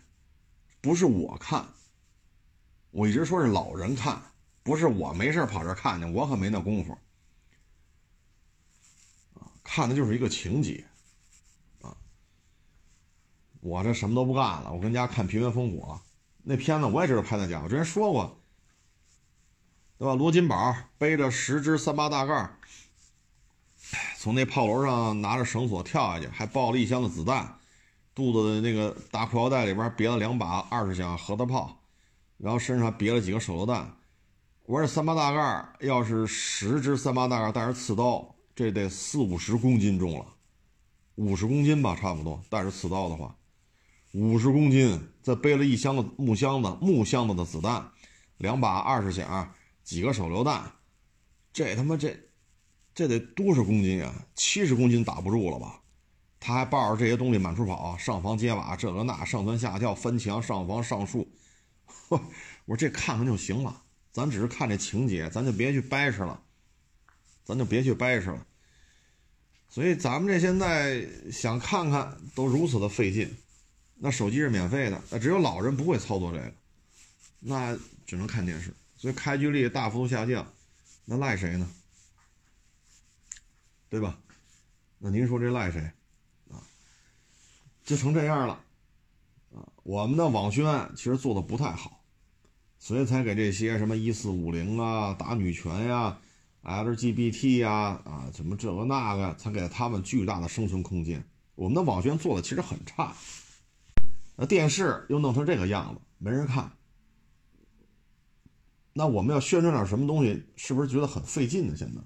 [0.81, 1.67] 不是我看，
[2.91, 4.32] 我一直说是老人看，
[4.63, 6.97] 不是我没事跑这看去，我可没那功夫，
[9.65, 10.85] 看的就是一个情节，
[13.61, 16.01] 我这什么都不干了，我跟家看平原烽火。
[16.45, 18.41] 那片子我也知道拍在家，我之前说过，
[19.99, 20.15] 对吧？
[20.15, 22.57] 罗金宝背着十支三八大盖，
[24.19, 27.59] 从那炮楼上拿着绳索跳下去，还抱了一箱子子弹，
[28.15, 31.81] 肚子的那个大裤腰带里边别了两把二十响核桃炮，
[32.39, 33.97] 然后身上别了几个手榴弹。
[34.65, 40.25] 我这三八大盖要是十支三八大盖带着刺刀，这得四五十公斤重了，
[41.17, 43.37] 五十公斤吧，差不多带着刺刀的话。
[44.13, 47.91] 五十公斤，再背了一箱子木箱子、木箱子的子弹，
[48.37, 49.53] 两把二十响，
[49.83, 50.71] 几个手榴弹，
[51.53, 52.17] 这他妈这，
[52.95, 54.15] 这得多少公斤啊？
[54.37, 55.81] 七十公斤打不住了吧？
[56.39, 61.27] 他还抱着这些东西满处跑，上房揭瓦，这个那，上蹿下跳，翻墙上房上树。
[62.11, 62.19] 我
[62.67, 63.83] 说这看看就行了，
[64.13, 66.41] 咱只是看这情节，咱就别去掰扯了，
[67.45, 68.47] 咱就别去掰扯了。
[69.69, 73.35] 所以咱们这现在想看看，都如此的费劲。
[73.95, 76.53] 那手机是免费的，那只有老人不会操作这个，
[77.39, 80.47] 那只能看电视，所以开机率大幅度下降，
[81.05, 81.71] 那赖谁呢？
[83.89, 84.19] 对吧？
[84.99, 85.81] 那您说这赖谁？
[86.51, 86.61] 啊，
[87.85, 88.55] 就成这样了，
[89.55, 90.65] 啊，我们的网宣
[90.97, 92.02] 其实做的不太好，
[92.83, 96.19] 所以才给这些什么一四五零啊、打女权呀、
[96.65, 97.71] LGBT 呀
[98.05, 101.25] 啊什么这个那个，才给他们巨大的生存空间。
[101.55, 103.15] 我们的网宣做的其实很差。
[104.35, 106.73] 那电视又弄成这个样子，没人看。
[108.95, 111.77] 那我们要宣传点什么东西，是不是觉得很费劲呢？
[111.77, 112.01] 现在，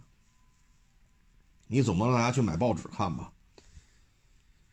[1.68, 3.32] 你总不能让大家去买报纸看吧？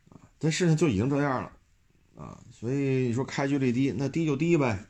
[0.09, 1.51] 啊，这事情就已经这样了，
[2.21, 4.85] 啊，所以你说开局率低，那低就低呗。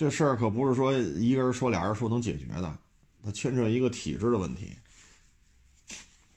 [0.00, 2.74] 这事儿可不是说一个人说俩人说能解决的，
[3.22, 4.72] 它牵扯一个体制的问题。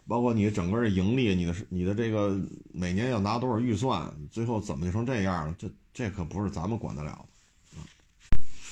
[0.06, 2.38] 包括你整个的盈利，你的你的这个
[2.74, 5.56] 每年要拿多少预算，最后怎么就成这样了？
[5.58, 7.26] 这这可不是咱们管得了
[7.72, 7.80] 的。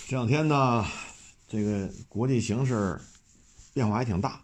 [0.10, 0.86] 这两天呢，
[1.48, 3.00] 这个国际形势
[3.74, 4.42] 变化还挺大。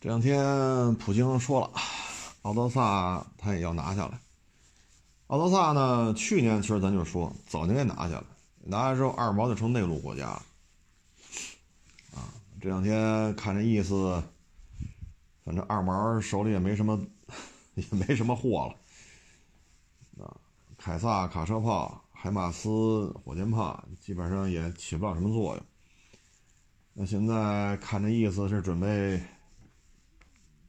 [0.00, 1.70] 这两天普京说了，
[2.42, 4.18] 奥德萨他也要拿下来。
[5.28, 8.24] 奥德萨呢，去年其实咱就说早就该拿下来，
[8.66, 10.42] 拿下之后二毛就成内陆国家了。
[12.14, 14.22] 啊，这两天看这意思。
[15.44, 16.98] 反正二毛手里也没什么，
[17.74, 20.24] 也没什么货了。
[20.24, 20.40] 啊，
[20.78, 25.66] 凯撒卡车炮、海马斯火箭炮基本上也起不了什么作用。
[26.94, 29.22] 那现在看这意思是准备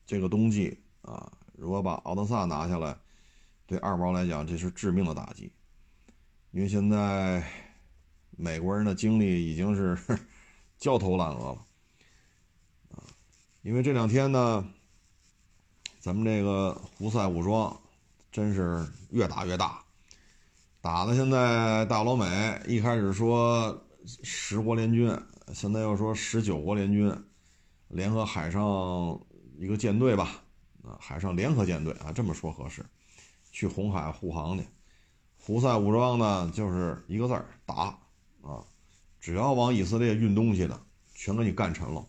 [0.05, 2.97] 这个冬季啊，如果把奥德萨拿下来，
[3.65, 5.49] 对二毛来讲这是致命的打击，
[6.51, 7.41] 因为现在
[8.37, 9.97] 美国人的精力已经是
[10.77, 11.65] 焦头烂额了
[12.91, 13.03] 啊。
[13.61, 14.65] 因为这两天呢，
[15.99, 17.75] 咱们这个胡塞武装
[18.31, 19.83] 真是越打越大，
[20.81, 25.17] 打的现在大老美一开始说十国联军，
[25.53, 27.11] 现在又说十九国联军，
[27.87, 28.61] 联合海上
[29.57, 30.43] 一个舰队吧，
[30.83, 32.85] 啊，海上联合舰队啊，这么说合适，
[33.51, 34.67] 去红海护航去。
[35.39, 37.97] 胡塞武装呢，就是一个字儿打
[38.45, 38.63] 啊，
[39.19, 40.79] 只要往以色列运东西的，
[41.15, 42.05] 全给你干沉了。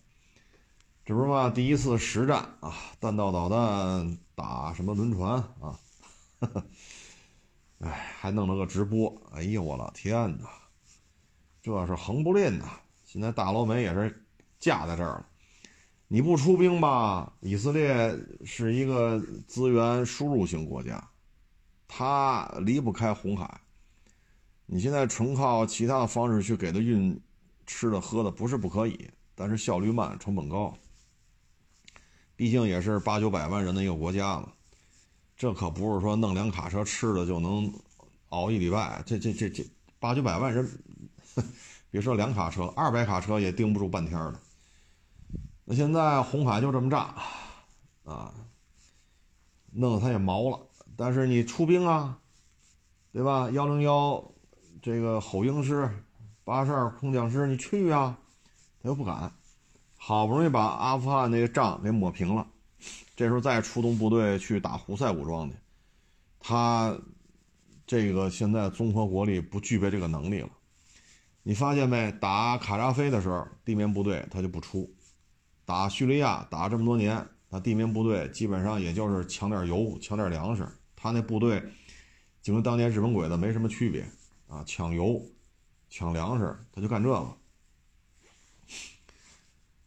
[1.05, 1.49] 这不是嘛？
[1.49, 5.81] 第一次实战啊，弹道导弹打什么轮船啊？
[7.81, 9.15] 哎，还弄了个直播。
[9.33, 10.49] 哎呦我老天哪，
[11.63, 12.81] 这是横不吝呐！
[13.05, 14.27] 现在大老美也是
[14.59, 15.27] 架在这儿了。
[16.09, 17.33] 你不出兵吧？
[17.41, 18.15] 以色列
[18.45, 21.09] 是一个资源输入型国家，
[21.89, 23.61] 它离不开红海。
[24.67, 27.19] 你现在纯靠其他的方式去给他运
[27.67, 30.77] 吃的喝的，不是不可以，但是效率慢，成本高。
[32.35, 34.53] 毕竟也是八九百万人的一个国家了，
[35.37, 37.73] 这可不是说弄辆卡车吃的就能
[38.29, 39.03] 熬一礼拜。
[39.07, 39.65] 这这这这
[39.99, 40.69] 八九百万人，
[41.91, 44.41] 别说两卡车，二百卡车也顶不住半天的。
[45.65, 47.15] 那现在红海就这么炸
[48.05, 48.35] 啊，
[49.73, 50.61] 弄得他也毛了。
[50.97, 52.19] 但是你出兵啊，
[53.13, 53.51] 对吧？
[53.51, 54.33] 幺零幺
[54.87, 55.91] 这个吼鹰师、
[56.45, 58.17] 八十二空降师，你去啊，
[58.81, 59.33] 他又不敢。
[59.97, 62.47] 好不容易把阿富汗那个仗给抹平了，
[63.17, 65.57] 这时候再出动部队去打胡塞武装去，
[66.39, 66.97] 他
[67.85, 70.51] 这个现在综合国力不具备这个能力了。
[71.43, 72.13] 你发现没？
[72.21, 74.89] 打卡扎菲的时候，地面部队他就不出；
[75.65, 80.65] 打叙利亚打这么多年，他地面部队基本上也就是抢点油、抢点粮食，
[80.95, 81.61] 他那部队
[82.41, 84.09] 就跟当年日本鬼子没什么区别
[84.49, 85.21] 啊，抢油、
[85.89, 87.37] 抢粮食，他就干这个。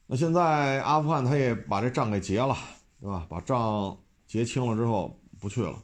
[0.05, 2.57] 那现在阿富汗他也把这账给结了，
[2.99, 3.27] 对吧？
[3.29, 5.81] 把账结清了之后不去了，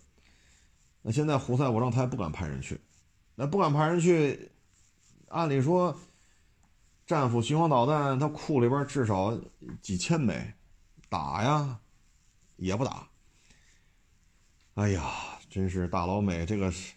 [1.02, 2.80] 那现在胡塞武装他也不敢派人去，
[3.36, 4.52] 那不敢派人去，
[5.28, 5.96] 按理说，
[7.06, 9.40] 战斧巡航导弹他库里边至少
[9.82, 10.54] 几千枚，
[11.08, 11.80] 打呀，
[12.56, 13.08] 也不打。
[14.74, 16.94] 哎呀，真是大老美这个是，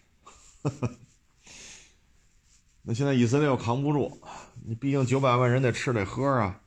[2.81, 4.21] 那现在以色列又扛不住，
[4.65, 6.61] 你毕竟九百万人得吃得喝啊，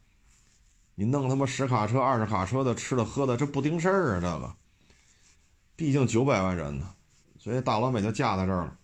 [0.95, 4.55] 你弄他妈十卡车、二十卡车的吃的喝的，这不顶事儿啊，这个，
[5.75, 6.95] 毕竟九百万人呢。
[7.39, 8.79] 所以大老美就架在这儿了。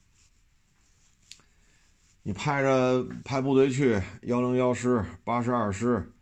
[2.24, 6.12] 你派着派部队去幺零幺师、八十二师，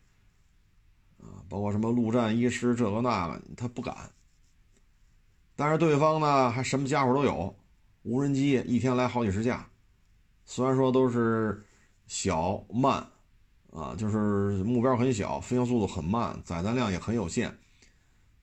[1.19, 3.97] 啊，包括什么陆战一师这个那个，他不敢。
[5.57, 7.57] 但是对方呢，还什么家伙都有，
[8.03, 9.67] 无人机一天来好几十架，
[10.47, 11.63] 虽然说都是
[12.07, 13.07] 小慢，
[13.73, 17.53] 啊，就是目标很小，飞行速度很慢，载弹量也很有限，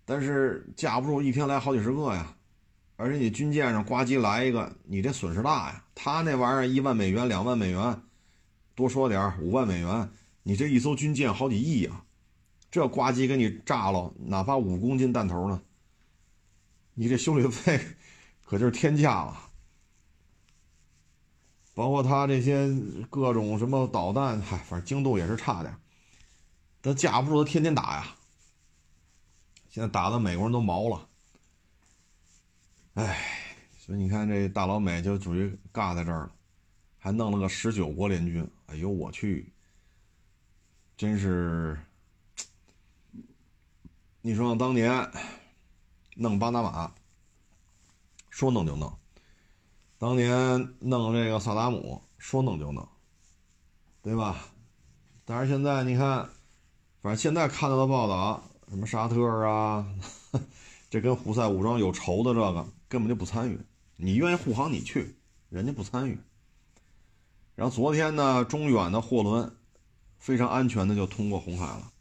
[0.06, 2.36] 但是架不住一天来好几十个呀。
[2.96, 5.84] 而且你军舰上呱唧来一个，你这损失大呀！
[5.96, 8.02] 他那玩意儿一万美元、两万美元，
[8.76, 10.10] 多说点五万美元，
[10.44, 12.06] 你这一艘军舰好几亿啊！
[12.70, 15.62] 这呱唧给你炸了，哪怕五公斤弹头呢，
[16.94, 17.80] 你这修理费
[18.46, 19.43] 可就是天价了。
[21.74, 22.70] 包括他这些
[23.10, 25.76] 各种什么导弹，嗨，反正精度也是差点，
[26.82, 28.16] 他架不住他天天打呀。
[29.70, 31.10] 现在打的美国人都毛了。
[32.94, 33.20] 哎，
[33.80, 36.32] 所以你看，这大老美就属于尬在这儿了，
[37.00, 38.48] 还弄了个十九国联军。
[38.68, 39.52] 哎呦我去，
[40.96, 41.80] 真是！
[44.22, 45.12] 你说当年
[46.16, 46.94] 弄巴拿马，
[48.30, 48.90] 说弄就弄；
[50.04, 52.86] 当年弄这个萨达姆，说弄就弄，
[54.02, 54.50] 对吧？
[55.24, 56.30] 但是现在你看，
[57.02, 59.88] 反正现在看到的报道，什么沙特啊，
[60.92, 62.68] 这跟胡塞武装有仇的这个。
[62.90, 63.58] 根本就不参与，
[63.96, 65.16] 你愿意护航你去，
[65.48, 66.20] 人家不参与。
[67.56, 69.56] 然后昨天呢，中远的货轮
[70.18, 71.94] 非常安全的就通过红海了，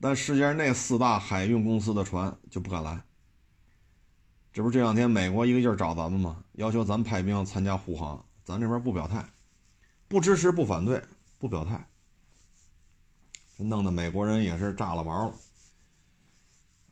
[0.00, 3.00] 但世界上那四大海运公司的船就不敢来。
[4.52, 6.42] 这不这两天美国一个劲儿找咱们吗？
[6.54, 9.24] 要求咱派兵参加护航，咱这边不表态，
[10.08, 11.02] 不支持不反对，
[11.38, 11.86] 不表态，
[13.56, 15.34] 这弄得美国人也是炸了毛了，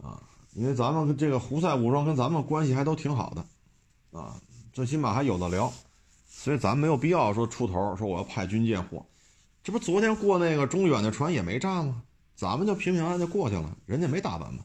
[0.09, 0.22] 啊。
[0.54, 4.40] 因为咱们这个胡塞武装跟咱们关系还都挺好的，啊，
[4.72, 5.72] 最起码还有的聊，
[6.26, 9.04] 所以咱没有必要说出头说我要派军舰货，
[9.62, 12.02] 这不昨天过那个中远的船也没炸吗？
[12.34, 14.64] 咱们就平平安安就过去了，人家没打咱们，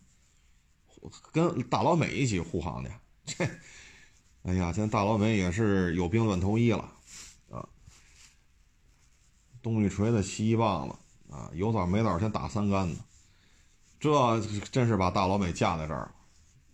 [1.32, 2.92] 跟大老美一起护航的，
[3.26, 3.46] 这，
[4.44, 6.92] 哎呀，现在大老美也是有兵乱投医了，
[7.50, 7.68] 啊，
[9.62, 10.96] 东一锤子西一棒子，
[11.34, 13.00] 啊，有枣没枣先打三竿子。
[14.00, 16.12] 这真是把大老美架在这儿，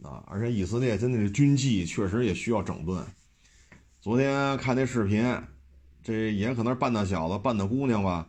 [0.01, 0.23] 啊！
[0.25, 3.05] 而且以色列真的是军纪确实也需要整顿。
[4.01, 5.39] 昨天看那视频，
[6.01, 8.27] 这也可能是半大小子、半大姑娘吧。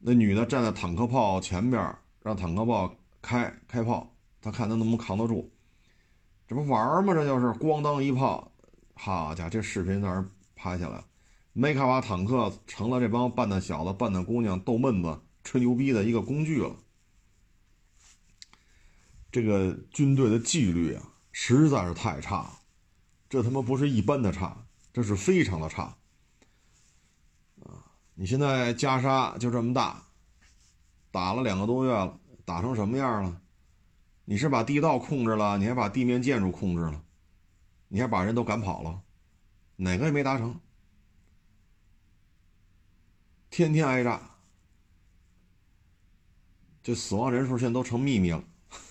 [0.00, 4.14] 那女的站在坦克炮前边，让坦克炮开开炮，
[4.46, 5.52] 他看他能不能扛得住。
[6.46, 7.12] 这不玩吗？
[7.12, 8.52] 这就是咣当一炮，
[8.94, 10.24] 好家伙，这视频在那
[10.54, 11.02] 拍下来，
[11.52, 16.76] 梅卡瓦坦克成了这帮半大小子、半大姑娘逗闷子、吹牛逼的一个工具了。
[19.32, 22.60] 这个军队的纪律啊，实在是太差了，
[23.28, 25.96] 这他妈不是一般的差，这是非常的差。
[27.64, 27.82] 啊，
[28.14, 30.00] 你现在加沙就这么大，
[31.10, 33.40] 打了两个多月了，打成什么样了？
[34.26, 37.02] 你是把地道控制了，你还把地面建筑控制了，
[37.88, 39.00] 你还把人都赶跑了，
[39.76, 40.60] 哪个也没达成，
[43.48, 44.20] 天天挨炸，
[46.82, 48.44] 这死亡人数现在都成秘密了。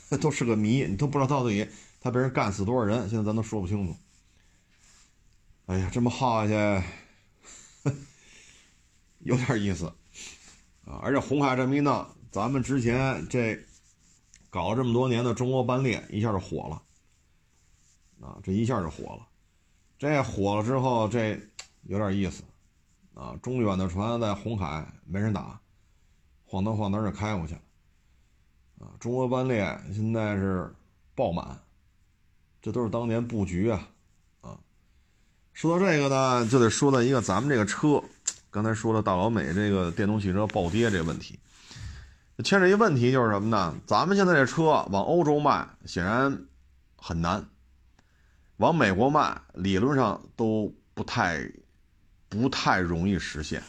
[0.21, 1.67] 都是个谜，你都不知道到底
[1.99, 3.95] 他被人干死多少人，现在咱都说不清楚。
[5.65, 6.79] 哎呀，这么耗下
[7.83, 7.91] 去，
[9.19, 9.87] 有点意思
[10.85, 11.01] 啊！
[11.01, 13.59] 而且红海这么一闹，咱们之前这
[14.55, 16.81] 搞了这么多年的中国班列一下就火了
[18.25, 18.39] 啊！
[18.41, 19.27] 这一下就火了，
[19.99, 21.37] 这火了之后，这
[21.83, 22.41] 有点意思
[23.13, 23.35] 啊！
[23.43, 25.59] 中远的船在红海没人打，
[26.45, 27.59] 晃荡晃荡就开过去了。
[28.79, 30.73] 啊，中国班列现在是
[31.15, 31.59] 爆满，
[32.61, 33.89] 这都是当年布局啊！
[34.39, 34.57] 啊，
[35.51, 38.01] 说到这个呢，就得说到一个咱们这个车，
[38.49, 41.37] 刚才说了大老美这个电动汽车暴跌这个问题，
[42.43, 43.75] 牵扯一问题就是什么呢？
[43.87, 46.45] 咱们现在这车往欧洲卖显然
[46.97, 47.45] 很难，
[48.57, 51.51] 往美国卖理论上都不太
[52.29, 53.63] 不太容易实现。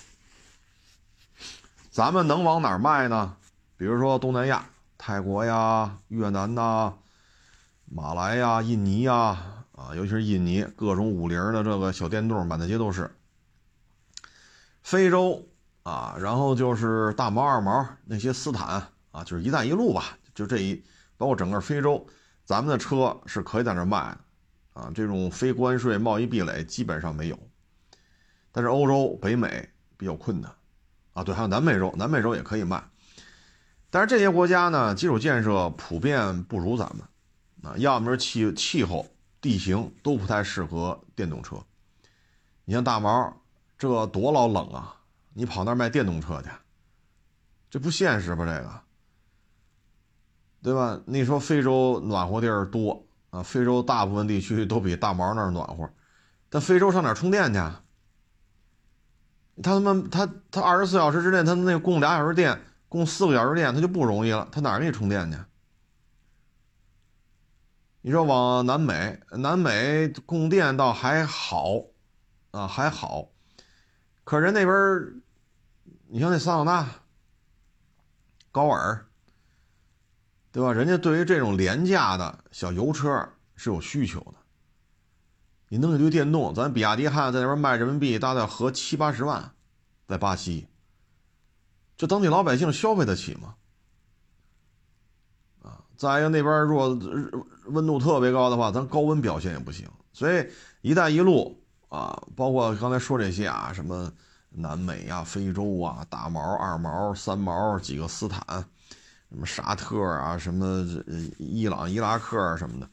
[1.90, 3.36] 咱们能往哪儿卖呢？
[3.76, 4.66] 比如说东南亚。
[4.98, 6.94] 泰国呀、越南呐、
[7.84, 9.14] 马来呀、印尼呀，
[9.72, 13.14] 啊，尤其是印尼各种五菱的这个小电动，满大街都是。
[14.82, 15.46] 非洲
[15.86, 18.82] 啊，然后就是大毛二毛那些斯坦
[19.12, 20.82] 啊，就是“一带一路”吧，就这一，
[21.16, 22.04] 包括整个非洲，
[22.44, 24.18] 咱们的车是可以在那卖的
[24.80, 27.38] 啊，这种非关税贸易壁垒基本上没有。
[28.50, 30.52] 但是欧洲、北美比较困难
[31.12, 32.82] 啊，对，还有南美洲，南美洲也可以卖。
[33.88, 37.06] 但是这些国家呢，基础建设普遍不如咱们
[37.62, 39.06] 啊，要么是气气候、
[39.40, 41.56] 地形都不太适合电动车。
[42.64, 43.32] 你像大毛。
[43.78, 44.95] 这多老冷啊！
[45.38, 46.48] 你跑那儿卖电动车去，
[47.68, 48.46] 这不现实吧？
[48.46, 48.80] 这个，
[50.62, 50.98] 对吧？
[51.04, 55.90] 你说非洲暖和地儿多啊，非洲大部分地区都比大毛那儿暖和，
[56.48, 57.58] 但非洲上哪儿充电去？
[59.62, 62.58] 他他妈他他二十四小时之内他那供俩小时电，
[62.88, 64.48] 供四个小时电，他就不容易了。
[64.50, 65.36] 他哪儿给你充电去？
[68.00, 71.82] 你说往南美，南美供电倒还好
[72.52, 73.28] 啊，还好。
[74.24, 75.22] 可人那边
[76.08, 76.88] 你像那桑塔纳、
[78.52, 79.06] 高尔，
[80.52, 80.72] 对吧？
[80.72, 84.34] 人家对于这种廉价的小油车是有需求的。
[85.68, 89.52] 你弄一堆电动，咱比亚迪汉在那边卖人民币大概合七八十万，
[90.06, 90.68] 在巴西，
[91.96, 93.54] 这当地老百姓消费得起吗？
[95.62, 96.88] 啊，再一个那边如果
[97.66, 99.88] 温度特别高的话，咱高温表现也不行。
[100.12, 100.48] 所以
[100.82, 101.60] “一带一路”。
[101.88, 104.12] 啊，包括刚才说这些啊，什么
[104.58, 108.42] 南美啊、非洲啊、大毛、二毛、三毛几个斯坦，
[109.28, 110.82] 什么沙特啊、什么
[111.36, 112.88] 伊朗、伊拉克啊什么的，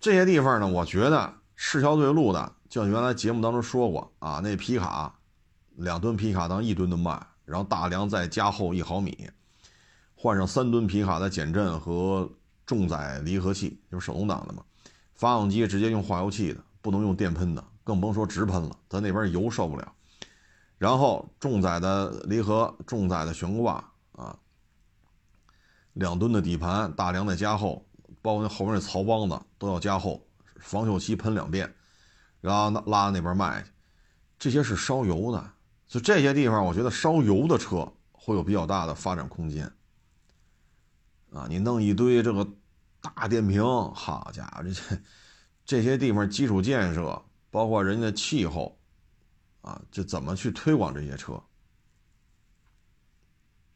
[0.00, 5.14] 这些地方呢，我觉得市销对路的，就像原来节目当中说过啊，那皮卡
[5.76, 9.28] 两吨皮卡当一吨的卖，然后大梁再加厚一毫米，
[10.14, 12.30] 换上三吨皮卡的减震和
[12.64, 14.62] 重载离合器，就是手动挡的嘛，
[15.14, 17.62] 发动机直接用化油器的，不能用电喷的。
[17.82, 19.92] 更甭说直喷了，咱那边油受不了。
[20.80, 24.34] 然后重载的离合、重载的悬挂啊，
[25.92, 27.86] 两吨的底盘，大梁的加厚，
[28.22, 30.26] 包括那后面那槽帮子都要加厚，
[30.58, 31.70] 防锈漆喷两遍，
[32.40, 33.70] 然后拉到那边卖去。
[34.38, 35.52] 这些是烧油的，
[35.86, 39.70] 所以这些地方我觉得烧油的车会有比较大的发展空间。
[41.30, 42.48] 啊，你弄一堆这个
[43.02, 43.62] 大电瓶，
[43.92, 44.82] 好家伙，这这
[45.66, 47.22] 这些地方基础建设。
[47.50, 48.79] 包括人家的气候，
[49.62, 51.42] 啊，就怎么去推广这些车？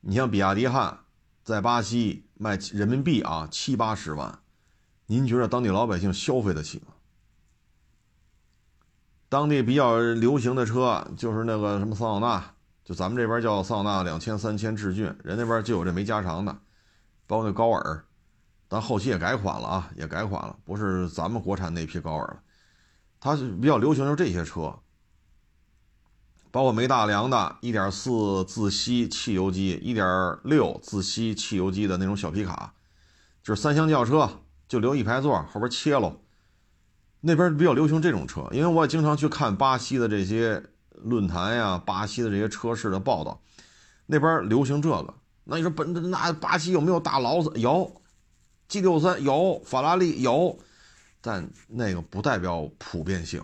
[0.01, 1.01] 你像比亚迪汉
[1.43, 4.41] 在巴西卖人民币啊七八十万，
[5.07, 6.89] 您觉得当地老百姓消费得起吗？
[9.29, 12.55] 当地比较流行的车就是那个什么桑塔纳，
[12.85, 16.57] 就咱们这边叫桑塔纳两千、三千、致俊，人那边就有这没加长的，
[17.27, 18.05] 包括那高尔，
[18.69, 22.43] 但后期也改款了啊，也改款了，不是咱们国产那批高尔了。
[23.19, 24.79] 它是比较流行，就是这些车，
[26.55, 32.75] 包括没大梁的1.4自吸汽油机、1.6自吸汽油机的那种小皮卡，
[33.43, 34.39] 就是三厢轿车，
[34.69, 36.17] 就留一排座，后边切了。
[37.23, 40.63] 那边比较流行这种车，因为我也经常去看巴西的这些
[40.93, 43.43] 论坛呀，巴西的这些车市的报道，
[44.07, 45.13] 那边流行这个。
[45.43, 47.51] 那你说本那巴西有没有大劳斯？
[47.57, 48.01] 有
[48.71, 50.57] ，G63 有，法拉利有。
[51.21, 53.43] 但那个不代表普遍性，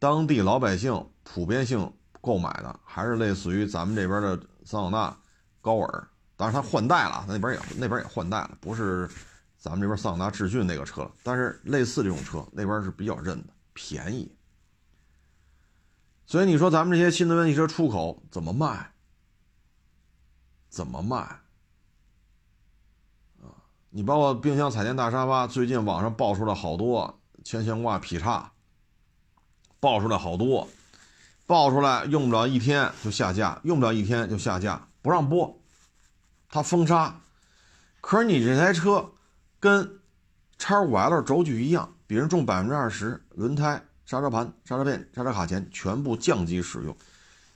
[0.00, 5.16] 当地老百姓普遍性购买的还是类似于咱们这边的桑塔纳、
[5.60, 9.10] 高尔，当然它换代了，那边也那边也换代了，不是
[9.58, 14.32] 咱们这边桑塔纳致俊那个车，但是类似这种车那边是比较认的，便宜。
[16.26, 18.92] 所以你说咱们这些新能源汽车出口怎么卖？
[20.68, 21.16] 怎么卖？
[21.16, 21.40] 啊
[23.90, 28.50] 你包括冰箱、彩电、大沙发，最近网上爆出来好多前悬挂劈叉，
[29.78, 30.66] 爆出来好多，
[31.46, 35.60] 爆出来用不了一天就下架，用不了一天就下架，不让播，
[36.48, 37.20] 它封杀。
[38.00, 39.10] 可是你这台车
[39.60, 40.00] 跟
[40.58, 46.96] 叉五 L 轴距一样，比人重百分之二十，轮胎、刹车盘、刹车片、刹车卡钳全部降级使用，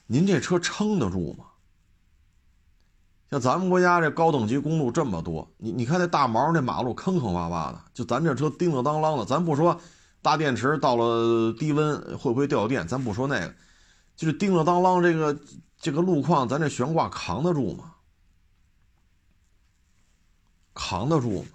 [0.07, 1.45] 您这车撑得住吗？
[3.31, 9.79] 像咱们国家这高等级公路这么多，你你看那大毛那马路坑坑洼洼的，就咱这车叮叮当啷的，咱不说
[10.23, 13.55] 大电池到了低温会不会掉电，咱不说那个，
[14.19, 15.41] 就是叮了当啷这个
[15.79, 17.95] 这个路况，咱这悬挂扛得住吗？
[20.75, 21.49] 扛得住吗？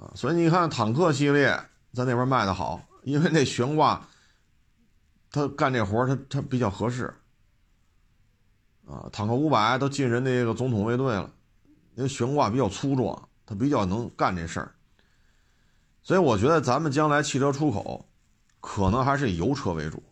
[0.00, 1.50] 啊，所以你看坦克系列
[1.92, 4.08] 在那边卖的好，因为那悬挂，
[5.30, 7.14] 他干这活他他比较合适。
[8.88, 11.30] 啊，坦克五百都进人那个总统卫队了，
[11.94, 14.74] 那悬挂比较粗壮，它比较能干这事儿。
[16.02, 18.08] 所以我觉得咱们将来汽车出口
[18.58, 20.02] 可能还是以油车为主。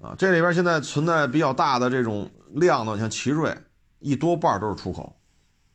[0.00, 3.56] 啊，这里边现在存在比较大的这种量呢，像奇瑞，
[3.98, 5.20] 一多半都是出口，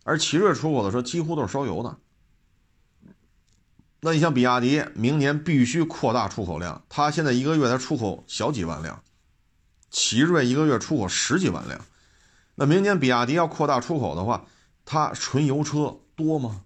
[0.06, 1.98] 而奇瑞出口的车几乎都是烧油的。
[4.00, 9.04] 那你像比亚迪，明年必须扩大出口量，它现在一个月才出口小几万辆，
[9.90, 11.82] 奇瑞一个月出口十几万辆，
[12.56, 14.46] 那明年比亚迪要扩大出口的话，
[14.86, 16.64] 它纯油车多吗？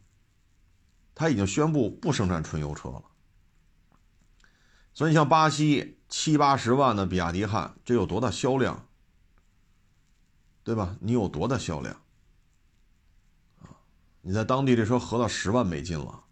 [1.15, 3.01] 它已经宣布不生产纯油车了，
[4.93, 5.96] 所以像巴西。
[6.09, 8.87] 七八十万的比亚迪汉，这有多大销量？
[10.63, 10.95] 对吧？
[10.99, 11.95] 你有多大销量？
[14.21, 16.23] 你在当地这车合到十万美金了。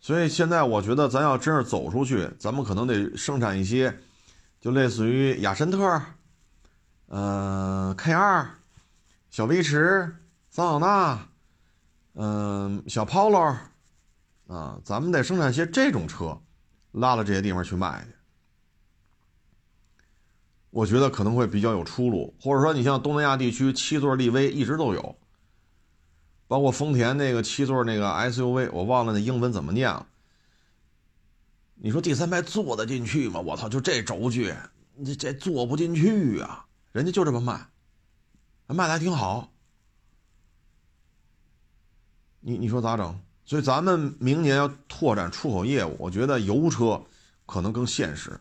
[0.00, 4.00] 所以现在我觉得，咱要真是走出去，咱们可能得生产一些，
[4.60, 6.02] 就类似于雅绅特，
[7.06, 8.48] 呃，K 二，
[9.28, 10.16] 小威驰，
[10.48, 11.28] 桑塔纳，
[12.14, 13.56] 嗯，小 Polo，
[14.46, 16.40] 啊，咱们得生产些这种车，
[16.92, 18.17] 拉到这些地方去卖去。
[20.78, 25.16] 我觉得可能会比较有出路，或者说你像东南亚地区七座力威一直都有，
[26.46, 30.06] 包括丰田那个七座那个 SUV，我忘了那英文怎么念了。
[31.74, 33.40] 你说第三排坐得进去吗？
[33.40, 34.54] 我操，就这轴距，
[35.04, 36.64] 这这坐不进去啊！
[36.92, 37.66] 人家就这么卖，
[38.68, 39.50] 卖的还挺好。
[42.38, 43.20] 你你说咋整？
[43.44, 47.02] 所以咱们明年要拓展出口业务，我觉得油车
[47.46, 48.38] 可能更现实。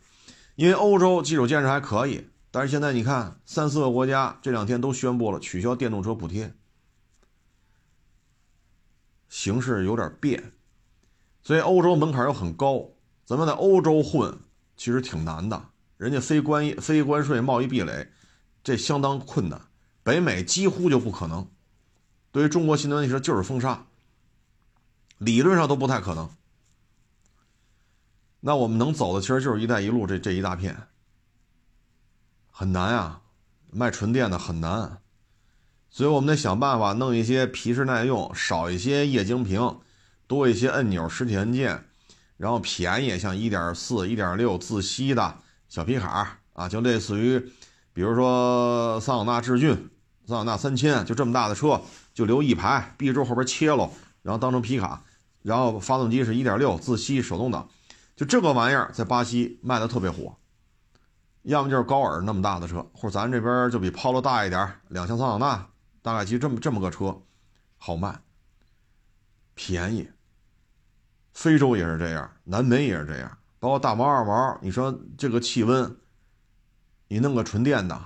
[0.57, 6.51] 因为欧洲基础建设还可以，但是现在你看，三四个国家这两天都宣布了取消电动车补贴，
[9.29, 10.51] 形势有点变，
[11.43, 12.89] 所以欧洲门槛又很高，
[13.23, 14.35] 咱们在欧洲混
[14.75, 18.09] 其实挺难的，人家非关非关税贸易壁垒，
[18.63, 19.61] 这相当困难，
[20.01, 21.47] 北美几乎就不可能，
[22.31, 23.85] 对于中国新能源汽车就是封杀，
[25.19, 26.27] 理论上都不太可能。
[28.39, 30.75] 那我们能走的其实就是“一带一路”这这一大片，
[32.51, 33.21] 很难啊，
[33.71, 34.99] 卖纯电的很难，
[35.89, 39.79] 所以我们得想办法弄一些皮实耐用、少一些液晶屏、
[40.27, 41.83] 多一些按钮实体按键，
[42.37, 45.35] 然后便宜，像1.4、1.6自吸的
[45.67, 47.39] 小皮卡啊，就类似于，
[47.91, 49.89] 比如说桑塔纳致俊、
[50.27, 51.81] 桑塔纳三千，就这么大的车，
[52.13, 53.89] 就留一排，B 柱后边切了，
[54.21, 55.03] 然后当成皮卡，
[55.41, 57.67] 然后发动机是1.6自吸手动挡。
[58.17, 60.35] 就这个玩意儿在巴西卖的特别火，
[61.43, 65.69] 要么就是高尔那么大的车，或者咱这边就比 Polo 大一点，两厢桑塔纳，
[66.01, 67.21] 大概其实这么这么个车，
[67.77, 68.19] 好卖，
[69.53, 70.09] 便宜。
[71.31, 75.95] 非洲也是这样，南美也是这样，包括大毛二毛，你说这个气温，
[77.07, 78.01] 你弄个纯电的，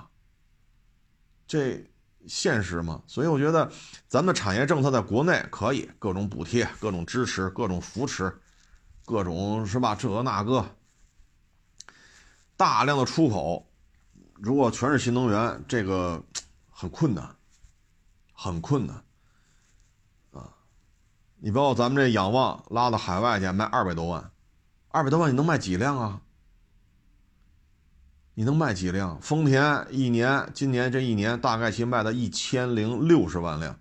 [1.46, 1.82] 这
[2.26, 3.02] 现实吗？
[3.06, 3.72] 所以我觉得
[4.06, 8.30] 咱们产业政策在国内可以各种补贴、各种支持、各种扶持。
[9.04, 9.94] 各种是吧？
[9.94, 10.64] 这个那个，
[12.56, 13.66] 大量的出口，
[14.34, 16.22] 如果全是新能源，这个
[16.70, 17.36] 很困难，
[18.32, 18.96] 很困难
[20.32, 20.54] 啊！
[21.38, 24.30] 你包括咱们这仰望拉到海外去卖二百多万，
[24.88, 26.20] 二百多万你能卖几辆啊？
[28.34, 29.20] 你能卖几辆？
[29.20, 33.78] 丰田一年今年这一年大概其卖到一千零六十万辆，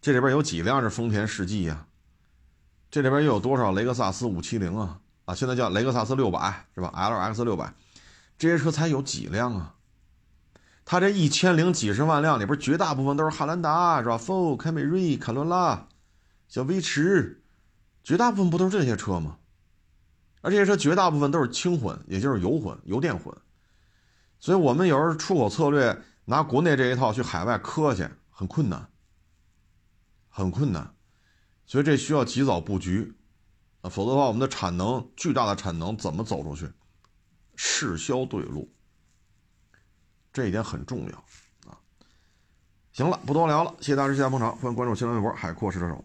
[0.00, 1.86] 这里边有几辆是丰田世纪呀？
[2.90, 5.00] 这里边又有多少雷克萨斯五七零啊？
[5.26, 7.74] 啊，现在叫雷克萨斯六百是吧？L X 六百，
[8.38, 9.74] 这些车才有几辆啊？
[10.86, 15.86] 它这一千零几十万辆里边，绝大部分都是汉兰达是吧？f 凯美瑞、卡罗拉、
[16.48, 17.42] 小威驰，
[18.02, 19.36] 绝大部分不都是这些车吗？
[20.40, 23.36] 而这些车绝大部分都是轻混，也就是油混、油电混。
[24.40, 28.88] 所以我们有时候出口策略拿国内这一套去海外磕去，很困难，
[30.30, 30.94] 很困难。
[31.68, 33.14] 所以这需要及早布局，
[33.82, 36.66] 啊，否则的话，我们的产能巨大的产能怎么走出去？
[37.56, 38.72] 市销对路，
[40.32, 41.78] 这一点很重要啊。
[42.92, 46.02] 行了，不多聊了，谢谢大家谢谢、捧场，欢迎关注新浪微博“海阔试车手”。